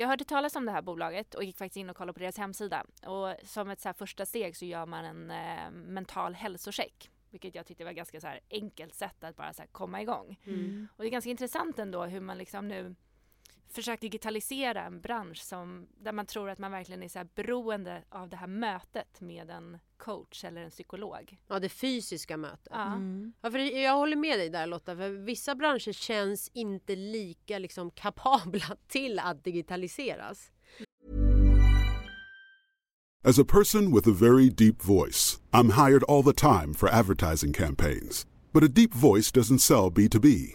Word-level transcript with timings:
Jag 0.00 0.08
hörde 0.08 0.24
talas 0.24 0.56
om 0.56 0.64
det 0.66 0.72
här 0.72 0.82
bolaget 0.82 1.34
och 1.34 1.44
gick 1.44 1.56
faktiskt 1.56 1.76
in 1.76 1.90
och 1.90 1.96
kollade 1.96 2.12
på 2.12 2.20
deras 2.20 2.38
hemsida. 2.38 2.84
Och 3.06 3.34
som 3.48 3.70
ett 3.70 3.80
så 3.80 3.92
första 3.92 4.26
steg 4.26 4.56
så 4.56 4.64
gör 4.64 4.86
man 4.86 5.04
en 5.04 5.30
eh, 5.30 5.70
mental 5.70 6.34
hälsocheck. 6.34 7.10
Vilket 7.30 7.54
jag 7.54 7.66
tyckte 7.66 7.84
var 7.84 7.92
ganska 7.92 8.20
så 8.20 8.28
enkelt 8.50 8.94
sätt 8.94 9.24
att 9.24 9.36
bara 9.36 9.52
så 9.52 9.62
komma 9.72 10.02
igång. 10.02 10.38
Och 10.96 11.02
det 11.02 11.08
är 11.08 11.10
ganska 11.10 11.30
intressant 11.30 11.78
ändå 11.78 12.04
hur 12.04 12.20
man 12.20 12.38
liksom 12.38 12.68
nu 12.68 12.94
försökt 13.70 14.00
digitalisera 14.00 14.84
en 14.84 15.00
bransch 15.00 15.38
som, 15.42 15.86
där 15.98 16.12
man 16.12 16.26
tror 16.26 16.50
att 16.50 16.58
man 16.58 16.70
verkligen 16.70 17.02
är 17.02 17.08
så 17.08 17.18
här 17.18 17.28
beroende 17.34 18.02
av 18.08 18.28
det 18.28 18.36
här 18.36 18.46
mötet 18.46 19.20
med 19.20 19.50
en 19.50 19.78
coach 19.96 20.44
eller 20.44 20.60
en 20.60 20.70
psykolog. 20.70 21.38
Ja, 21.48 21.58
det 21.58 21.68
fysiska 21.68 22.36
mötet. 22.36 22.68
Ja. 22.70 23.00
Ja, 23.40 23.50
för 23.50 23.58
jag 23.58 23.96
håller 23.96 24.16
med 24.16 24.38
dig 24.38 24.48
där 24.48 24.66
Lotta, 24.66 24.96
för 24.96 25.10
vissa 25.10 25.54
branscher 25.54 25.92
känns 25.92 26.50
inte 26.54 26.96
lika 26.96 27.58
liksom, 27.58 27.90
kapabla 27.90 28.76
till 28.88 29.18
att 29.18 29.44
digitaliseras. 29.44 30.50
As 33.24 33.38
a 33.38 33.44
person 33.44 33.94
with 33.94 34.08
a 34.08 34.12
very 34.12 34.48
deep 34.48 34.80
voice, 34.82 35.40
I'm 35.50 35.70
hired 35.70 36.04
all 36.04 36.22
the 36.22 36.32
time 36.32 36.74
for 36.74 36.88
advertising 36.88 37.52
campaigns. 37.52 38.26
But 38.52 38.62
a 38.62 38.68
deep 38.68 38.94
voice 38.94 39.32
doesn't 39.32 39.58
sell 39.58 39.90
B2B, 39.90 40.54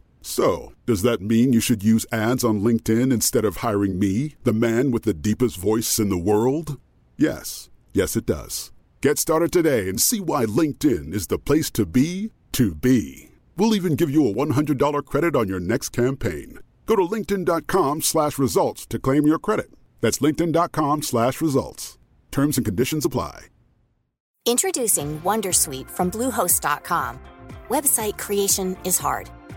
So, 0.21 0.73
does 0.85 1.01
that 1.01 1.21
mean 1.21 1.53
you 1.53 1.59
should 1.59 1.83
use 1.83 2.05
ads 2.11 2.43
on 2.43 2.61
LinkedIn 2.61 3.11
instead 3.11 3.43
of 3.45 3.57
hiring 3.57 3.97
me, 3.97 4.35
the 4.43 4.53
man 4.53 4.91
with 4.91 5.03
the 5.03 5.13
deepest 5.13 5.57
voice 5.57 5.99
in 5.99 6.09
the 6.09 6.17
world? 6.17 6.79
Yes. 7.17 7.69
Yes, 7.93 8.15
it 8.15 8.25
does. 8.25 8.71
Get 9.01 9.17
started 9.17 9.51
today 9.51 9.89
and 9.89 10.01
see 10.01 10.19
why 10.19 10.45
LinkedIn 10.45 11.13
is 11.13 11.27
the 11.27 11.39
place 11.39 11.71
to 11.71 11.85
be 11.85 12.31
to 12.51 12.75
be. 12.75 13.31
We'll 13.57 13.75
even 13.75 13.95
give 13.95 14.09
you 14.09 14.27
a 14.27 14.33
$100 14.33 15.05
credit 15.05 15.35
on 15.35 15.47
your 15.47 15.59
next 15.59 15.89
campaign. 15.89 16.59
Go 16.85 16.95
to 16.95 17.03
linkedin.com 17.03 18.01
slash 18.01 18.37
results 18.37 18.85
to 18.87 18.99
claim 18.99 19.25
your 19.25 19.39
credit. 19.39 19.71
That's 20.01 20.19
linkedin.com 20.19 21.03
slash 21.03 21.41
results. 21.41 21.97
Terms 22.31 22.57
and 22.57 22.65
conditions 22.65 23.05
apply. 23.05 23.47
Introducing 24.45 25.21
Wondersuite 25.21 25.89
from 25.89 26.09
Bluehost.com. 26.09 27.19
Website 27.69 28.17
creation 28.17 28.75
is 28.83 28.97
hard, 28.97 29.29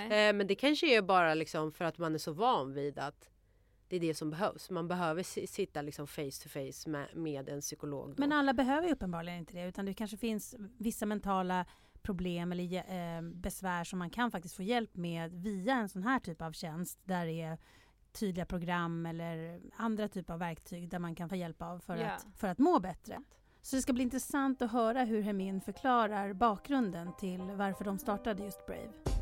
Eh, 0.00 0.32
men 0.34 0.46
det 0.46 0.54
kanske 0.54 0.96
är 0.96 1.02
bara 1.02 1.34
liksom 1.34 1.72
för 1.72 1.84
att 1.84 1.98
man 1.98 2.14
är 2.14 2.18
så 2.18 2.32
van 2.32 2.74
vid 2.74 2.98
att 2.98 3.28
det 3.88 3.96
är 3.96 4.00
det 4.00 4.14
som 4.14 4.30
behövs. 4.30 4.70
Man 4.70 4.88
behöver 4.88 5.22
si- 5.22 5.46
sitta 5.46 5.82
liksom 5.82 6.06
face 6.06 6.30
to 6.42 6.48
face 6.48 6.90
med, 6.90 7.16
med 7.16 7.48
en 7.48 7.60
psykolog. 7.60 8.08
Då. 8.10 8.14
Men 8.20 8.32
alla 8.32 8.52
behöver 8.54 8.86
ju 8.86 8.92
uppenbarligen 8.92 9.38
inte 9.38 9.54
det 9.54 9.68
utan 9.68 9.84
det 9.84 9.94
kanske 9.94 10.16
finns 10.16 10.54
vissa 10.78 11.06
mentala 11.06 11.64
problem 12.02 12.52
eller 12.52 12.74
eh, 13.16 13.22
besvär 13.22 13.84
som 13.84 13.98
man 13.98 14.10
kan 14.10 14.30
faktiskt 14.30 14.56
få 14.56 14.62
hjälp 14.62 14.96
med 14.96 15.32
via 15.32 15.74
en 15.74 15.88
sån 15.88 16.02
här 16.02 16.18
typ 16.20 16.42
av 16.42 16.52
tjänst 16.52 16.98
där 17.04 17.26
det 17.26 17.40
är 17.42 17.58
tydliga 18.12 18.46
program 18.46 19.06
eller 19.06 19.60
andra 19.76 20.08
typer 20.08 20.32
av 20.32 20.38
verktyg 20.40 20.88
där 20.88 20.98
man 20.98 21.14
kan 21.14 21.28
få 21.28 21.36
hjälp 21.36 21.62
av 21.62 21.78
för, 21.78 21.96
Ja. 21.96 22.06
att, 22.10 22.26
för 22.36 22.48
att 22.48 22.58
må 22.58 22.80
bättre. 22.80 23.22
Så 23.62 23.76
det 23.76 23.82
ska 23.82 23.92
bli 23.92 24.02
intressant 24.02 24.62
att 24.62 24.72
höra 24.72 25.04
hur 25.04 25.22
Hermin 25.22 25.60
förklarar 25.60 26.32
bakgrunden 26.32 27.10
till 27.18 27.40
varför 27.40 27.84
de 27.84 27.98
startade 27.98 28.42
just 28.44 28.66
Brave. 28.66 29.21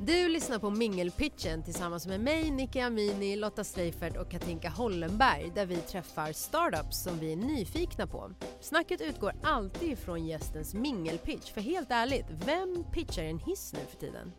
Du 0.00 0.28
lyssnar 0.28 0.58
på 0.58 0.70
Mingelpitchen 0.70 1.62
tillsammans 1.62 2.06
med 2.06 2.20
mig, 2.20 2.50
Nicky 2.50 2.80
Amini, 2.80 3.36
Lotta 3.36 3.64
Streifert 3.64 4.16
och 4.16 4.30
Katinka 4.30 4.68
Hollenberg 4.68 5.52
där 5.54 5.66
vi 5.66 5.76
träffar 5.76 6.32
startups 6.32 7.02
som 7.02 7.18
vi 7.18 7.32
är 7.32 7.36
nyfikna 7.36 8.06
på. 8.06 8.30
Snacket 8.60 9.00
utgår 9.00 9.32
alltid 9.42 9.98
från 9.98 10.26
gästens 10.26 10.74
mingelpitch, 10.74 11.52
för 11.52 11.60
helt 11.60 11.90
ärligt, 11.90 12.26
vem 12.46 12.84
pitchar 12.92 13.22
en 13.22 13.38
hiss 13.38 13.72
nu 13.72 13.78
för 13.90 13.96
tiden? 13.96 14.32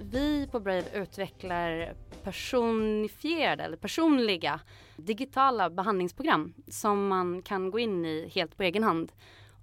Vi 0.00 0.48
på 0.52 0.60
Brave 0.60 0.84
utvecklar 0.94 1.94
personifierade 2.22 3.62
eller 3.62 3.76
personliga 3.76 4.60
digitala 4.96 5.70
behandlingsprogram 5.70 6.54
som 6.68 7.08
man 7.08 7.42
kan 7.42 7.70
gå 7.70 7.78
in 7.78 8.04
i 8.04 8.30
helt 8.34 8.56
på 8.56 8.62
egen 8.62 8.82
hand 8.82 9.12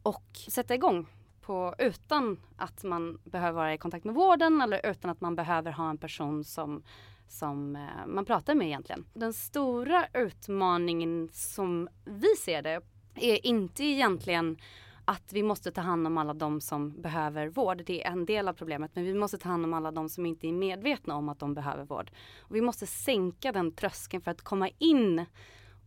och 0.03 0.23
sätta 0.49 0.75
igång 0.75 1.07
på, 1.47 1.75
utan 1.77 2.39
att 2.57 2.83
man 2.83 3.19
behöver 3.23 3.51
vara 3.51 3.73
i 3.73 3.77
kontakt 3.77 4.05
med 4.05 4.15
vården 4.15 4.61
eller 4.61 4.85
utan 4.85 5.11
att 5.11 5.21
man 5.21 5.35
behöver 5.35 5.71
ha 5.71 5.89
en 5.89 5.97
person 5.97 6.43
som, 6.43 6.83
som 7.27 7.75
eh, 7.75 8.07
man 8.07 8.25
pratar 8.25 8.55
med 8.55 8.67
egentligen. 8.67 9.05
Den 9.13 9.33
stora 9.33 10.07
utmaningen 10.13 11.29
som 11.33 11.89
vi 12.05 12.35
ser 12.35 12.61
det 12.61 12.81
är 13.15 13.45
inte 13.45 13.83
egentligen 13.83 14.57
att 15.05 15.33
vi 15.33 15.43
måste 15.43 15.71
ta 15.71 15.81
hand 15.81 16.07
om 16.07 16.17
alla 16.17 16.33
de 16.33 16.61
som 16.61 17.01
behöver 17.01 17.47
vård. 17.47 17.83
Det 17.85 18.05
är 18.05 18.11
en 18.11 18.25
del 18.25 18.47
av 18.47 18.53
problemet. 18.53 18.91
Men 18.93 19.03
vi 19.03 19.13
måste 19.13 19.37
ta 19.37 19.49
hand 19.49 19.65
om 19.65 19.73
alla 19.73 19.91
de 19.91 20.09
som 20.09 20.25
inte 20.25 20.47
är 20.47 20.53
medvetna 20.53 21.15
om 21.15 21.29
att 21.29 21.39
de 21.39 21.53
behöver 21.53 21.85
vård. 21.85 22.11
Och 22.39 22.55
vi 22.55 22.61
måste 22.61 22.87
sänka 22.87 23.51
den 23.51 23.71
tröskeln 23.71 24.23
för 24.23 24.31
att 24.31 24.41
komma 24.41 24.69
in 24.77 25.25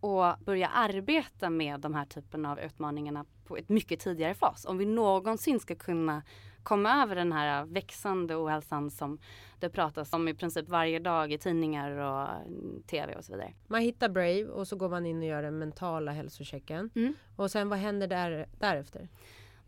och 0.01 0.35
börja 0.45 0.69
arbeta 0.69 1.51
med 1.51 1.81
de 1.81 1.95
här 1.95 2.05
typen 2.05 2.47
av 2.47 2.61
utmaningarna 2.61 3.25
på 3.51 3.57
ett 3.57 3.69
mycket 3.69 4.01
tidigare 4.01 4.35
fas. 4.35 4.65
Om 4.65 4.79
vi 4.79 4.87
någonsin 4.87 5.61
ska 5.61 5.75
kunna 5.75 6.23
komma 6.63 7.03
över 7.03 7.17
den 7.17 7.33
här 7.33 7.65
växande 7.65 8.37
ohälsan 8.37 8.91
som 8.91 9.19
det 9.59 9.71
pratas 9.71 10.13
om 10.13 10.29
i 10.29 10.35
princip 10.35 10.69
varje 10.69 10.99
dag 10.99 11.33
i 11.33 11.39
tidningar 11.39 11.91
och 11.91 12.29
mm, 12.47 12.83
tv 12.83 13.15
och 13.15 13.25
så 13.25 13.33
vidare. 13.33 13.55
Man 13.67 13.81
hittar 13.81 14.09
Brave 14.09 14.45
och 14.45 14.69
så 14.69 14.77
går 14.77 14.89
man 14.89 15.07
in 15.07 15.19
och 15.19 15.25
gör 15.25 15.43
den 15.43 15.59
mentala 15.59 16.13
hälsochecken. 16.13 16.91
Mm. 16.95 17.15
Och 17.37 17.51
sen 17.51 17.69
vad 17.69 17.79
händer 17.79 18.07
där, 18.07 18.47
därefter? 18.59 19.09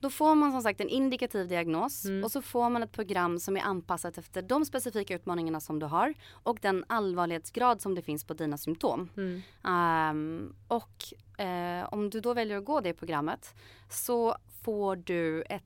Då 0.02 0.10
får 0.10 0.34
man 0.34 0.52
som 0.52 0.62
sagt 0.62 0.80
en 0.80 0.88
indikativ 0.88 1.48
diagnos 1.48 2.04
Mm. 2.04 2.24
och 2.24 2.32
så 2.32 2.42
får 2.42 2.70
man 2.70 2.82
ett 2.82 2.92
program 2.92 3.38
som 3.38 3.56
är 3.56 3.60
anpassat 3.60 4.18
efter 4.18 4.42
de 4.42 4.64
specifika 4.64 5.14
utmaningarna 5.14 5.60
som 5.60 5.78
du 5.78 5.86
har 5.86 6.14
och 6.32 6.58
den 6.62 6.84
allvarlighetsgrad 6.88 7.80
som 7.80 7.94
det 7.94 8.02
finns 8.02 8.24
på 8.24 8.34
dina 8.34 8.58
symptom. 8.58 9.08
Mm. 9.16 9.42
Ehm, 9.64 10.54
och 10.68 11.40
eh, 11.44 11.84
om 11.92 12.10
du 12.10 12.20
då 12.20 12.34
väljer 12.34 12.58
att 12.58 12.64
gå 12.64 12.80
det 12.80 12.94
programmet 12.94 13.54
så 13.90 14.36
får 14.62 14.96
du 14.96 15.42
ett, 15.42 15.64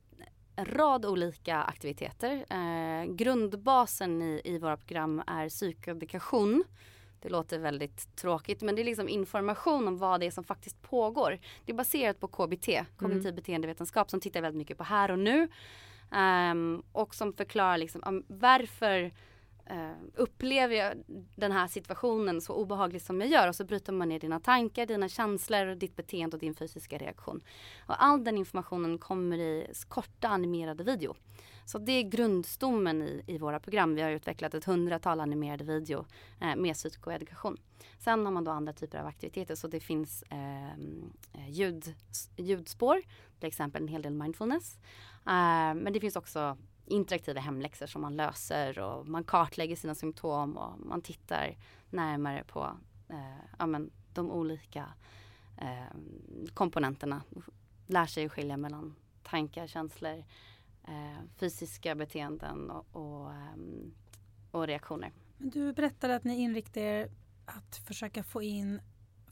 en 0.55 0.65
rad 0.65 1.05
olika 1.05 1.63
aktiviteter. 1.63 2.45
Eh, 2.49 3.05
grundbasen 3.05 4.21
i, 4.21 4.41
i 4.43 4.57
våra 4.59 4.77
program 4.77 5.21
är 5.27 5.49
psykoedukation. 5.49 6.63
Det 7.21 7.29
låter 7.29 7.59
väldigt 7.59 8.15
tråkigt 8.15 8.61
men 8.61 8.75
det 8.75 8.81
är 8.81 8.83
liksom 8.83 9.09
information 9.09 9.87
om 9.87 9.97
vad 9.97 10.19
det 10.19 10.25
är 10.25 10.31
som 10.31 10.43
faktiskt 10.43 10.81
pågår. 10.81 11.39
Det 11.65 11.71
är 11.71 11.75
baserat 11.75 12.19
på 12.19 12.27
KBT, 12.27 12.69
kognitiv 12.97 13.35
beteendevetenskap 13.35 14.09
som 14.09 14.19
tittar 14.19 14.41
väldigt 14.41 14.57
mycket 14.57 14.77
på 14.77 14.83
här 14.83 15.11
och 15.11 15.19
nu. 15.19 15.47
Um, 16.11 16.83
och 16.91 17.15
som 17.15 17.33
förklarar 17.33 17.77
liksom, 17.77 18.03
um, 18.05 18.23
varför 18.27 19.03
uh, 19.71 19.91
upplever 20.15 20.75
jag 20.75 20.93
den 21.35 21.51
här 21.51 21.67
situationen 21.67 22.41
så 22.41 22.53
obehaglig 22.53 23.01
som 23.01 23.21
jag 23.21 23.29
gör 23.29 23.47
och 23.47 23.55
så 23.55 23.65
bryter 23.65 23.93
man 23.93 24.09
ner 24.09 24.19
dina 24.19 24.39
tankar, 24.39 24.85
dina 24.85 25.09
känslor, 25.09 25.75
ditt 25.75 25.95
beteende 25.95 26.35
och 26.35 26.41
din 26.41 26.55
fysiska 26.55 26.97
reaktion. 26.97 27.41
Och 27.85 28.03
all 28.03 28.23
den 28.23 28.37
informationen 28.37 28.97
kommer 28.97 29.37
i 29.37 29.67
korta 29.87 30.27
animerade 30.27 30.83
video. 30.83 31.15
Så 31.67 31.77
det 31.77 31.91
är 31.91 32.03
grundstommen 32.03 33.01
i, 33.01 33.23
i 33.27 33.37
våra 33.37 33.59
program. 33.59 33.95
Vi 33.95 34.01
har 34.01 34.09
utvecklat 34.09 34.53
ett 34.53 34.65
hundratal 34.65 35.19
animerade 35.19 35.63
video 35.63 36.05
eh, 36.41 36.55
med 36.55 36.75
psykoedukation. 36.75 37.57
Sen 37.99 38.25
har 38.25 38.31
man 38.31 38.43
då 38.43 38.51
andra 38.51 38.73
typer 38.73 38.97
av 38.97 39.07
aktiviteter 39.07 39.55
så 39.55 39.67
det 39.67 39.79
finns 39.79 40.23
ehm, 40.29 41.11
eh, 41.33 41.49
ljud, 41.49 41.95
ljudspår, 42.37 43.01
till 43.39 43.47
exempel 43.47 43.81
en 43.81 43.87
hel 43.87 44.01
del 44.01 44.13
mindfulness. 44.13 44.77
Eh, 45.25 45.73
men 45.75 45.93
det 45.93 45.99
finns 45.99 46.15
också 46.15 46.57
interaktiva 46.85 47.41
hemläxor 47.41 47.85
som 47.85 48.01
man 48.01 48.15
löser 48.15 48.79
och 48.79 49.07
man 49.07 49.23
kartlägger 49.23 49.75
sina 49.75 49.95
symptom 49.95 50.57
och 50.57 50.79
man 50.79 51.01
tittar 51.01 51.57
närmare 51.89 52.43
på 52.43 52.77
eh, 53.09 53.45
ja, 53.59 53.65
men, 53.65 53.91
de 54.13 54.31
olika 54.31 54.85
eh, 55.57 55.97
komponenterna. 56.53 57.21
Lär 57.87 58.05
sig 58.05 58.29
skilja 58.29 58.57
mellan 58.57 58.95
tankar, 59.23 59.67
känslor, 59.67 60.23
fysiska 61.39 61.95
beteenden 61.95 62.71
och, 62.71 62.85
och, 62.91 63.33
ehm, 63.33 63.93
och 64.51 64.67
reaktioner. 64.67 65.11
Du 65.37 65.73
berättade 65.73 66.15
att 66.15 66.23
ni 66.23 66.41
inriktar 66.41 66.81
er 66.81 67.09
att 67.45 67.77
försöka 67.87 68.23
få 68.23 68.41
in 68.41 68.81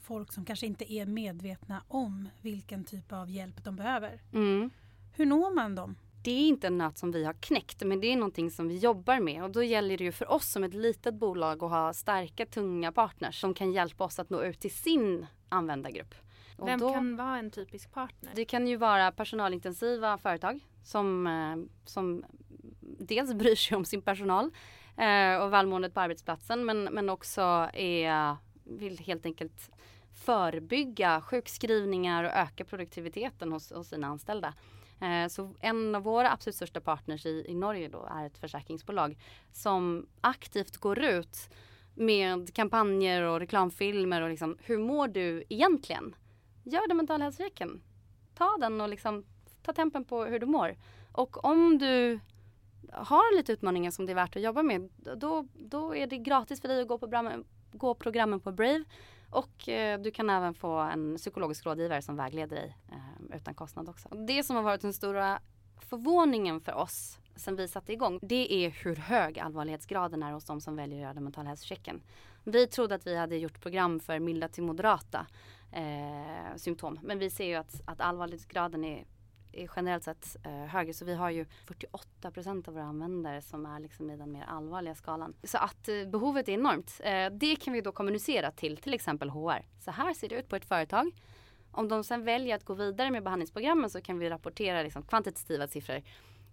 folk 0.00 0.32
som 0.32 0.44
kanske 0.44 0.66
inte 0.66 0.92
är 0.92 1.06
medvetna 1.06 1.82
om 1.88 2.28
vilken 2.42 2.84
typ 2.84 3.12
av 3.12 3.30
hjälp 3.30 3.64
de 3.64 3.76
behöver. 3.76 4.20
Mm. 4.32 4.70
Hur 5.12 5.26
når 5.26 5.54
man 5.54 5.74
dem? 5.74 5.96
Det 6.24 6.30
är 6.30 6.48
inte 6.48 6.66
en 6.66 6.78
nöt 6.78 6.98
som 6.98 7.12
vi 7.12 7.24
har 7.24 7.32
knäckt 7.32 7.82
men 7.84 8.00
det 8.00 8.06
är 8.06 8.16
någonting 8.16 8.50
som 8.50 8.68
vi 8.68 8.78
jobbar 8.78 9.20
med 9.20 9.44
och 9.44 9.50
då 9.50 9.62
gäller 9.62 9.98
det 9.98 10.04
ju 10.04 10.12
för 10.12 10.30
oss 10.30 10.48
som 10.48 10.64
ett 10.64 10.74
litet 10.74 11.14
bolag 11.14 11.62
att 11.64 11.70
ha 11.70 11.92
starka 11.92 12.46
tunga 12.46 12.92
partners 12.92 13.40
som 13.40 13.54
kan 13.54 13.72
hjälpa 13.72 14.04
oss 14.04 14.18
att 14.18 14.30
nå 14.30 14.42
ut 14.42 14.60
till 14.60 14.74
sin 14.74 15.26
användargrupp. 15.48 16.14
Och 16.56 16.68
Vem 16.68 16.80
då, 16.80 16.92
kan 16.92 17.16
vara 17.16 17.38
en 17.38 17.50
typisk 17.50 17.92
partner? 17.92 18.32
Det 18.34 18.44
kan 18.44 18.66
ju 18.66 18.76
vara 18.76 19.12
personalintensiva 19.12 20.18
företag 20.18 20.60
som, 20.86 21.26
eh, 21.26 21.56
som 21.84 22.24
dels 22.98 23.34
bryr 23.34 23.54
sig 23.54 23.76
om 23.76 23.84
sin 23.84 24.02
personal 24.02 24.50
eh, 24.96 25.36
och 25.42 25.52
välmåendet 25.52 25.94
på 25.94 26.00
arbetsplatsen 26.00 26.64
men, 26.64 26.84
men 26.84 27.08
också 27.08 27.40
är, 27.72 28.36
vill 28.64 28.98
helt 28.98 29.26
enkelt 29.26 29.70
förebygga 30.14 31.20
sjukskrivningar 31.20 32.24
och 32.24 32.30
öka 32.30 32.64
produktiviteten 32.64 33.52
hos, 33.52 33.72
hos 33.72 33.88
sina 33.88 34.06
anställda. 34.06 34.54
Eh, 35.00 35.28
så 35.28 35.54
en 35.60 35.94
av 35.94 36.02
våra 36.02 36.32
absolut 36.32 36.56
största 36.56 36.80
partners 36.80 37.26
i, 37.26 37.44
i 37.48 37.54
Norge 37.54 37.88
då 37.88 38.08
är 38.10 38.26
ett 38.26 38.38
försäkringsbolag 38.38 39.18
som 39.52 40.06
aktivt 40.20 40.76
går 40.76 40.98
ut 40.98 41.48
med 41.94 42.54
kampanjer 42.54 43.22
och 43.22 43.40
reklamfilmer 43.40 44.22
och 44.22 44.28
liksom 44.28 44.58
hur 44.60 44.78
mår 44.78 45.08
du 45.08 45.44
egentligen? 45.48 46.14
Gör 46.64 46.88
det 46.88 46.94
mentalhälsochecken. 46.94 47.82
Ta 48.34 48.56
den 48.60 48.80
och 48.80 48.88
liksom 48.88 49.24
ta 49.66 49.72
tempen 49.72 50.04
på 50.04 50.24
hur 50.24 50.38
du 50.38 50.46
mår. 50.46 50.76
Och 51.12 51.44
om 51.44 51.78
du 51.78 52.20
har 52.92 53.36
lite 53.36 53.52
utmaningar 53.52 53.90
som 53.90 54.06
det 54.06 54.12
är 54.12 54.14
värt 54.14 54.36
att 54.36 54.42
jobba 54.42 54.62
med 54.62 54.88
då, 55.16 55.46
då 55.54 55.96
är 55.96 56.06
det 56.06 56.18
gratis 56.18 56.60
för 56.60 56.68
dig 56.68 56.82
att 56.82 56.88
gå, 56.88 56.98
på 56.98 57.06
programmen, 57.06 57.44
gå 57.72 57.94
programmen 57.94 58.40
på 58.40 58.52
Brave. 58.52 58.84
Och 59.30 59.68
eh, 59.68 60.00
du 60.00 60.10
kan 60.10 60.30
även 60.30 60.54
få 60.54 60.78
en 60.78 61.16
psykologisk 61.16 61.66
rådgivare 61.66 62.02
som 62.02 62.16
vägleder 62.16 62.56
dig 62.56 62.76
eh, 62.88 63.36
utan 63.36 63.54
kostnad 63.54 63.88
också. 63.88 64.08
Det 64.08 64.42
som 64.42 64.56
har 64.56 64.62
varit 64.62 64.80
den 64.80 64.92
stora 64.92 65.40
förvåningen 65.80 66.60
för 66.60 66.74
oss 66.74 67.18
sen 67.36 67.56
vi 67.56 67.68
satte 67.68 67.92
igång 67.92 68.18
det 68.22 68.52
är 68.52 68.70
hur 68.70 68.96
hög 68.96 69.38
allvarlighetsgraden 69.38 70.22
är 70.22 70.32
hos 70.32 70.44
de 70.44 70.60
som 70.60 70.76
väljer 70.76 70.98
att 70.98 71.02
göra 71.02 71.14
den 71.14 71.24
mentala 71.24 71.48
hälsochecken. 71.48 72.02
Vi 72.44 72.66
trodde 72.66 72.94
att 72.94 73.06
vi 73.06 73.16
hade 73.16 73.36
gjort 73.36 73.60
program 73.60 74.00
för 74.00 74.18
milda 74.18 74.48
till 74.48 74.62
moderata 74.62 75.26
eh, 75.72 76.56
symptom 76.56 76.98
men 77.02 77.18
vi 77.18 77.30
ser 77.30 77.46
ju 77.46 77.54
att, 77.54 77.80
att 77.84 78.00
allvarlighetsgraden 78.00 78.84
är 78.84 79.04
är 79.56 79.70
generellt 79.76 80.04
sett 80.04 80.36
eh, 80.44 80.52
högre. 80.52 80.92
Så 80.92 81.04
vi 81.04 81.14
har 81.14 81.30
ju 81.30 81.46
48 81.64 82.30
procent 82.30 82.68
av 82.68 82.74
våra 82.74 82.84
användare 82.84 83.42
som 83.42 83.66
är 83.66 83.80
liksom 83.80 84.10
i 84.10 84.16
den 84.16 84.32
mer 84.32 84.44
allvarliga 84.44 84.94
skalan. 84.94 85.34
Så 85.42 85.58
att 85.58 85.88
eh, 85.88 86.04
behovet 86.06 86.48
är 86.48 86.52
enormt. 86.52 87.00
Eh, 87.04 87.30
det 87.30 87.56
kan 87.56 87.72
vi 87.72 87.80
då 87.80 87.92
kommunicera 87.92 88.50
till 88.50 88.76
till 88.76 88.94
exempel 88.94 89.30
HR. 89.30 89.64
Så 89.84 89.90
här 89.90 90.14
ser 90.14 90.28
det 90.28 90.34
ut 90.34 90.48
på 90.48 90.56
ett 90.56 90.64
företag. 90.64 91.12
Om 91.70 91.88
de 91.88 92.04
sen 92.04 92.24
väljer 92.24 92.56
att 92.56 92.64
gå 92.64 92.74
vidare 92.74 93.10
med 93.10 93.22
behandlingsprogrammen 93.22 93.90
så 93.90 94.00
kan 94.00 94.18
vi 94.18 94.30
rapportera 94.30 94.82
liksom 94.82 95.02
kvantitativa 95.02 95.68
siffror 95.68 96.02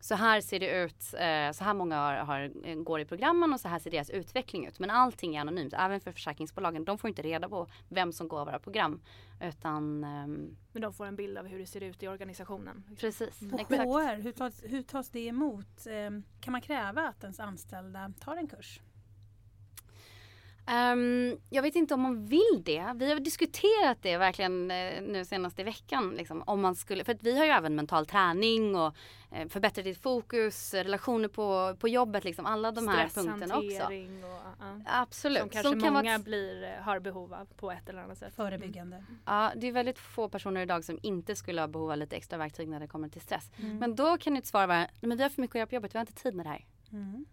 så 0.04 0.16
här 0.16 0.42
ser 0.42 0.60
det 0.60 0.84
ut, 0.84 1.14
eh, 1.14 1.52
så 1.52 1.64
här 1.64 1.74
många 1.74 1.98
har, 1.98 2.16
har, 2.16 2.52
eh, 2.64 2.76
går 2.76 3.00
i 3.00 3.06
programmen 3.06 3.54
och 3.54 3.60
så 3.60 3.68
här 3.68 3.80
ser 3.80 3.92
deras 3.92 4.10
utveckling 4.10 4.68
ut. 4.68 4.80
Men 4.80 4.90
allting 4.90 5.36
är 5.36 5.42
anonymt, 5.42 5.74
även 5.74 6.00
för 6.00 6.12
försäkringsbolagen. 6.12 6.86
De 6.86 6.98
får 6.98 7.08
inte 7.08 7.22
reda 7.22 7.50
på 7.50 7.68
vem 7.90 8.12
som 8.12 8.28
går 8.28 8.46
våra 8.46 8.60
program. 8.60 9.02
Utan, 9.42 10.04
ehm, 10.04 10.58
Men 10.72 10.82
de 10.82 10.94
får 10.94 11.06
en 11.06 11.16
bild 11.16 11.38
av 11.38 11.48
hur 11.48 11.60
det 11.60 11.66
ser 11.66 11.82
ut 11.82 12.04
i 12.04 12.08
organisationen. 12.08 12.84
Precis, 13.00 13.40
På 13.40 13.58
exakt. 13.58 13.84
HR, 13.84 14.22
hur 14.22 14.32
tas, 14.32 14.64
hur 14.64 14.82
tas 14.82 15.10
det 15.10 15.28
emot? 15.28 15.88
Eh, 15.88 16.10
kan 16.40 16.52
man 16.52 16.62
kräva 16.62 17.08
att 17.08 17.24
ens 17.24 17.40
anställda 17.40 18.14
tar 18.20 18.36
en 18.36 18.48
kurs? 18.48 18.82
Um, 20.68 21.38
jag 21.50 21.62
vet 21.62 21.76
inte 21.76 21.94
om 21.94 22.02
man 22.02 22.26
vill 22.26 22.62
det. 22.66 22.94
Vi 22.96 23.10
har 23.10 23.20
diskuterat 23.20 23.98
det 24.02 24.18
verkligen 24.18 24.72
eh, 24.72 25.02
nu 25.02 25.26
senaste 25.26 25.62
i 25.62 25.66
veckan. 25.66 26.16
Liksom, 26.18 26.44
om 26.46 26.62
man 26.62 26.76
skulle, 26.76 27.04
för 27.04 27.14
att 27.14 27.24
vi 27.24 27.38
har 27.38 27.46
ju 27.46 27.52
även 27.52 27.76
mental 27.76 28.06
träning 28.06 28.76
och 28.76 28.96
eh, 29.32 29.48
förbättra 29.48 29.84
ditt 29.84 30.02
fokus, 30.02 30.74
relationer 30.74 31.28
på, 31.28 31.76
på 31.80 31.88
jobbet, 31.88 32.24
liksom, 32.24 32.46
alla 32.46 32.72
de 32.72 32.88
här 32.88 33.10
punkterna 33.10 33.58
också. 33.58 33.84
Och, 33.84 33.92
uh, 33.92 34.82
Absolut. 34.86 35.40
Som 35.40 35.50
kanske 35.50 35.70
som 35.70 35.80
många 35.80 36.12
vara... 36.12 36.20
blir, 36.20 36.64
eh, 36.64 36.84
har 36.84 37.00
behov 37.00 37.34
av 37.34 37.46
på 37.46 37.72
ett 37.72 37.90
eller 37.90 38.02
annat 38.02 38.18
sätt. 38.18 38.34
Förebyggande. 38.36 38.98
Mm. 38.98 39.20
Ja, 39.26 39.52
det 39.56 39.68
är 39.68 39.72
väldigt 39.72 40.00
få 40.00 40.30
personer 40.30 40.62
idag 40.62 40.84
som 40.84 41.00
inte 41.02 41.36
skulle 41.36 41.62
ha 41.62 41.68
behov 41.68 41.92
av 41.92 41.98
lite 41.98 42.16
extra 42.16 42.38
verktyg 42.38 42.68
när 42.70 42.80
det 42.80 42.88
kommer 42.88 43.10
till 43.10 43.22
stress. 43.22 43.52
Mm. 43.58 43.78
Men 43.78 43.96
då 43.96 44.18
kan 44.18 44.38
ett 44.38 44.46
svar 44.46 44.68
vara, 44.68 44.88
men 45.02 45.18
vi 45.18 45.24
har 45.24 45.30
för 45.30 45.42
mycket 45.42 45.56
att 45.56 45.60
göra 45.60 45.68
på 45.68 45.76
jobbet, 45.76 45.96
vi 45.96 45.98
har 45.98 46.02
inte 46.02 46.24
tid 46.24 46.36
med 46.36 46.46
det 46.46 46.50
här. 46.50 46.66
Mm. 46.92 47.26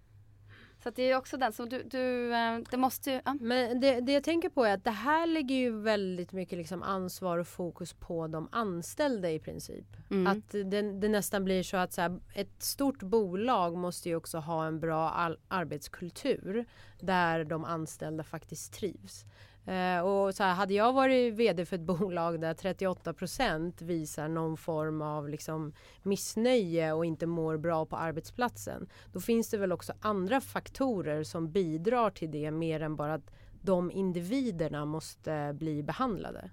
Så 0.83 0.91
det 0.91 1.03
är 1.03 1.17
också 1.17 1.37
den 1.37 1.53
som 1.53 1.69
du, 1.69 1.83
du 1.83 2.35
eh, 2.35 2.59
det 2.71 2.77
måste 2.77 3.11
ju, 3.11 3.21
ja. 3.25 3.37
Men 3.41 3.81
det, 3.81 4.01
det 4.01 4.13
jag 4.13 4.25
tänker 4.25 4.49
på 4.49 4.65
är 4.65 4.75
att 4.75 4.85
det 4.85 4.91
här 4.91 5.27
lägger 5.27 5.55
ju 5.55 5.81
väldigt 5.81 6.33
mycket 6.33 6.59
liksom 6.59 6.83
ansvar 6.83 7.39
och 7.39 7.49
fokus 7.49 7.93
på 7.93 8.27
de 8.27 8.49
anställda 8.53 9.31
i 9.31 9.39
princip. 9.39 9.87
Mm. 10.11 10.27
Att 10.27 10.51
det, 10.51 10.83
det, 11.01 11.09
nästan 11.09 11.45
blir 11.45 11.63
så 11.63 11.77
att 11.77 11.93
så 11.93 12.01
här, 12.01 12.21
ett 12.35 12.63
stort 12.63 13.03
bolag 13.03 13.77
måste 13.77 14.09
ju 14.09 14.17
också 14.17 14.39
ha 14.39 14.67
en 14.67 14.81
bra 14.81 15.37
arbetskultur 15.49 16.67
där 17.01 17.45
de 17.45 17.65
anställda 17.65 18.25
faktiskt 18.25 18.73
trivs. 18.73 19.25
Eh, 19.67 20.01
och 20.01 20.35
så 20.35 20.43
här, 20.43 20.55
hade 20.55 20.75
jag 20.75 20.93
varit 20.93 21.35
VD 21.35 21.67
för 21.67 21.77
ett 21.77 21.83
bolag 21.99 22.41
där 22.41 22.55
38% 22.55 23.85
visar 23.85 24.29
någon 24.29 24.57
form 24.57 25.03
av 25.03 25.29
liksom 25.29 25.73
missnöje 26.03 26.93
och 26.93 27.05
inte 27.05 27.27
mår 27.27 27.57
bra 27.57 27.87
på 27.87 27.97
arbetsplatsen. 27.97 28.89
Då 29.13 29.21
finns 29.21 29.51
det 29.51 29.59
väl 29.59 29.73
också 29.73 29.93
andra 30.01 30.41
faktorer 30.41 31.25
som 31.25 31.53
bidrar 31.53 32.11
till 32.11 32.31
det 32.31 32.51
mer 32.51 32.81
än 32.81 32.97
bara 32.97 33.15
att 33.15 33.31
de 33.63 33.91
individerna 33.91 34.85
måste 34.85 35.53
bli 35.59 35.83
behandlade. 35.83 36.51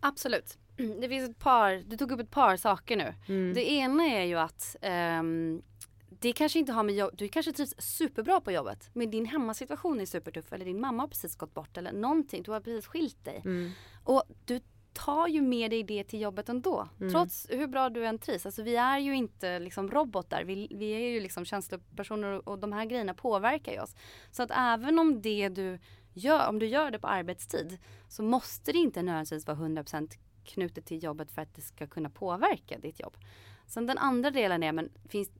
Absolut. 0.00 0.58
Det 1.00 1.08
finns 1.08 1.30
ett 1.30 1.38
par, 1.38 1.90
du 1.90 1.96
tog 1.96 2.12
upp 2.12 2.20
ett 2.20 2.30
par 2.30 2.56
saker 2.56 2.96
nu. 2.96 3.14
Mm. 3.28 3.54
Det 3.54 3.70
ena 3.70 4.04
är 4.04 4.24
ju 4.24 4.38
att 4.38 4.76
um, 5.20 5.62
det 6.24 6.32
kanske 6.32 6.58
inte 6.58 6.72
har 6.72 6.82
med 6.82 6.94
jobb, 6.94 7.10
du 7.14 7.28
kanske 7.28 7.52
trivs 7.52 7.74
superbra 7.78 8.40
på 8.40 8.52
jobbet 8.52 8.90
men 8.92 9.10
din 9.10 9.26
hemmasituation 9.26 10.00
är 10.00 10.06
supertuff 10.06 10.52
eller 10.52 10.64
din 10.64 10.80
mamma 10.80 11.02
har 11.02 11.08
precis 11.08 11.36
gått 11.36 11.54
bort 11.54 11.76
eller 11.76 11.92
någonting, 11.92 12.42
du 12.42 12.50
har 12.50 12.60
precis 12.60 12.86
skilt 12.86 13.24
dig. 13.24 13.42
Mm. 13.44 13.70
Och 14.04 14.22
du 14.44 14.60
tar 14.92 15.28
ju 15.28 15.42
med 15.42 15.70
dig 15.70 15.82
det 15.82 16.04
till 16.04 16.20
jobbet 16.20 16.48
ändå. 16.48 16.88
Mm. 17.00 17.12
Trots 17.12 17.46
hur 17.50 17.66
bra 17.66 17.90
du 17.90 18.06
än 18.06 18.18
trivs. 18.18 18.46
Alltså 18.46 18.62
vi 18.62 18.76
är 18.76 18.98
ju 18.98 19.14
inte 19.14 19.58
liksom 19.58 19.90
robotar. 19.90 20.44
Vi, 20.44 20.68
vi 20.70 20.90
är 20.90 21.08
ju 21.08 21.20
liksom 21.20 21.44
känslopersoner 21.44 22.48
och 22.48 22.58
de 22.58 22.72
här 22.72 22.84
grejerna 22.84 23.14
påverkar 23.14 23.72
ju 23.72 23.80
oss. 23.80 23.96
Så 24.30 24.42
att 24.42 24.50
även 24.54 24.98
om 24.98 25.22
det 25.22 25.48
du 25.48 25.78
gör, 26.12 26.48
om 26.48 26.58
du 26.58 26.66
gör 26.66 26.90
det 26.90 26.98
på 26.98 27.06
arbetstid 27.06 27.78
så 28.08 28.22
måste 28.22 28.72
det 28.72 28.78
inte 28.78 29.02
nödvändigtvis 29.02 29.46
vara 29.46 29.56
100% 29.56 30.10
knutet 30.44 30.86
till 30.86 31.04
jobbet 31.04 31.30
för 31.30 31.42
att 31.42 31.54
det 31.54 31.62
ska 31.62 31.86
kunna 31.86 32.10
påverka 32.10 32.78
ditt 32.78 33.00
jobb. 33.00 33.16
Sen 33.66 33.86
den 33.86 33.98
andra 33.98 34.30
delen 34.30 34.62
är, 34.62 34.72
men 34.72 34.90
finns, 35.08 35.30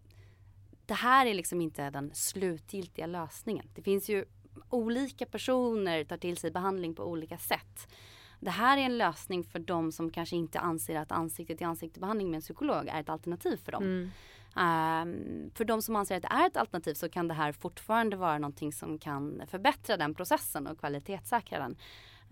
det 0.86 0.94
här 0.94 1.26
är 1.26 1.34
liksom 1.34 1.60
inte 1.60 1.90
den 1.90 2.10
slutgiltiga 2.14 3.06
lösningen. 3.06 3.66
Det 3.74 3.82
finns 3.82 4.08
ju 4.08 4.24
olika 4.68 5.26
personer 5.26 6.04
tar 6.04 6.16
till 6.16 6.36
sig 6.36 6.50
behandling 6.50 6.94
på 6.94 7.04
olika 7.04 7.38
sätt. 7.38 7.94
Det 8.40 8.50
här 8.50 8.78
är 8.78 8.82
en 8.82 8.98
lösning 8.98 9.44
för 9.44 9.58
de 9.58 9.92
som 9.92 10.10
kanske 10.10 10.36
inte 10.36 10.60
anser 10.60 10.98
att 10.98 11.12
ansikte 11.12 11.56
till 11.56 11.66
ansikte 11.66 12.00
behandling 12.00 12.30
med 12.30 12.36
en 12.36 12.42
psykolog 12.42 12.88
är 12.88 13.00
ett 13.00 13.08
alternativ 13.08 13.56
för 13.56 13.72
dem. 13.72 13.82
Mm. 13.82 14.10
Um, 14.56 15.50
för 15.54 15.64
de 15.64 15.82
som 15.82 15.96
anser 15.96 16.16
att 16.16 16.22
det 16.22 16.28
är 16.32 16.46
ett 16.46 16.56
alternativ 16.56 16.94
så 16.94 17.08
kan 17.08 17.28
det 17.28 17.34
här 17.34 17.52
fortfarande 17.52 18.16
vara 18.16 18.38
någonting 18.38 18.72
som 18.72 18.98
kan 18.98 19.42
förbättra 19.46 19.96
den 19.96 20.14
processen 20.14 20.66
och 20.66 20.78
kvalitetssäkra 20.78 21.58
den. 21.58 21.76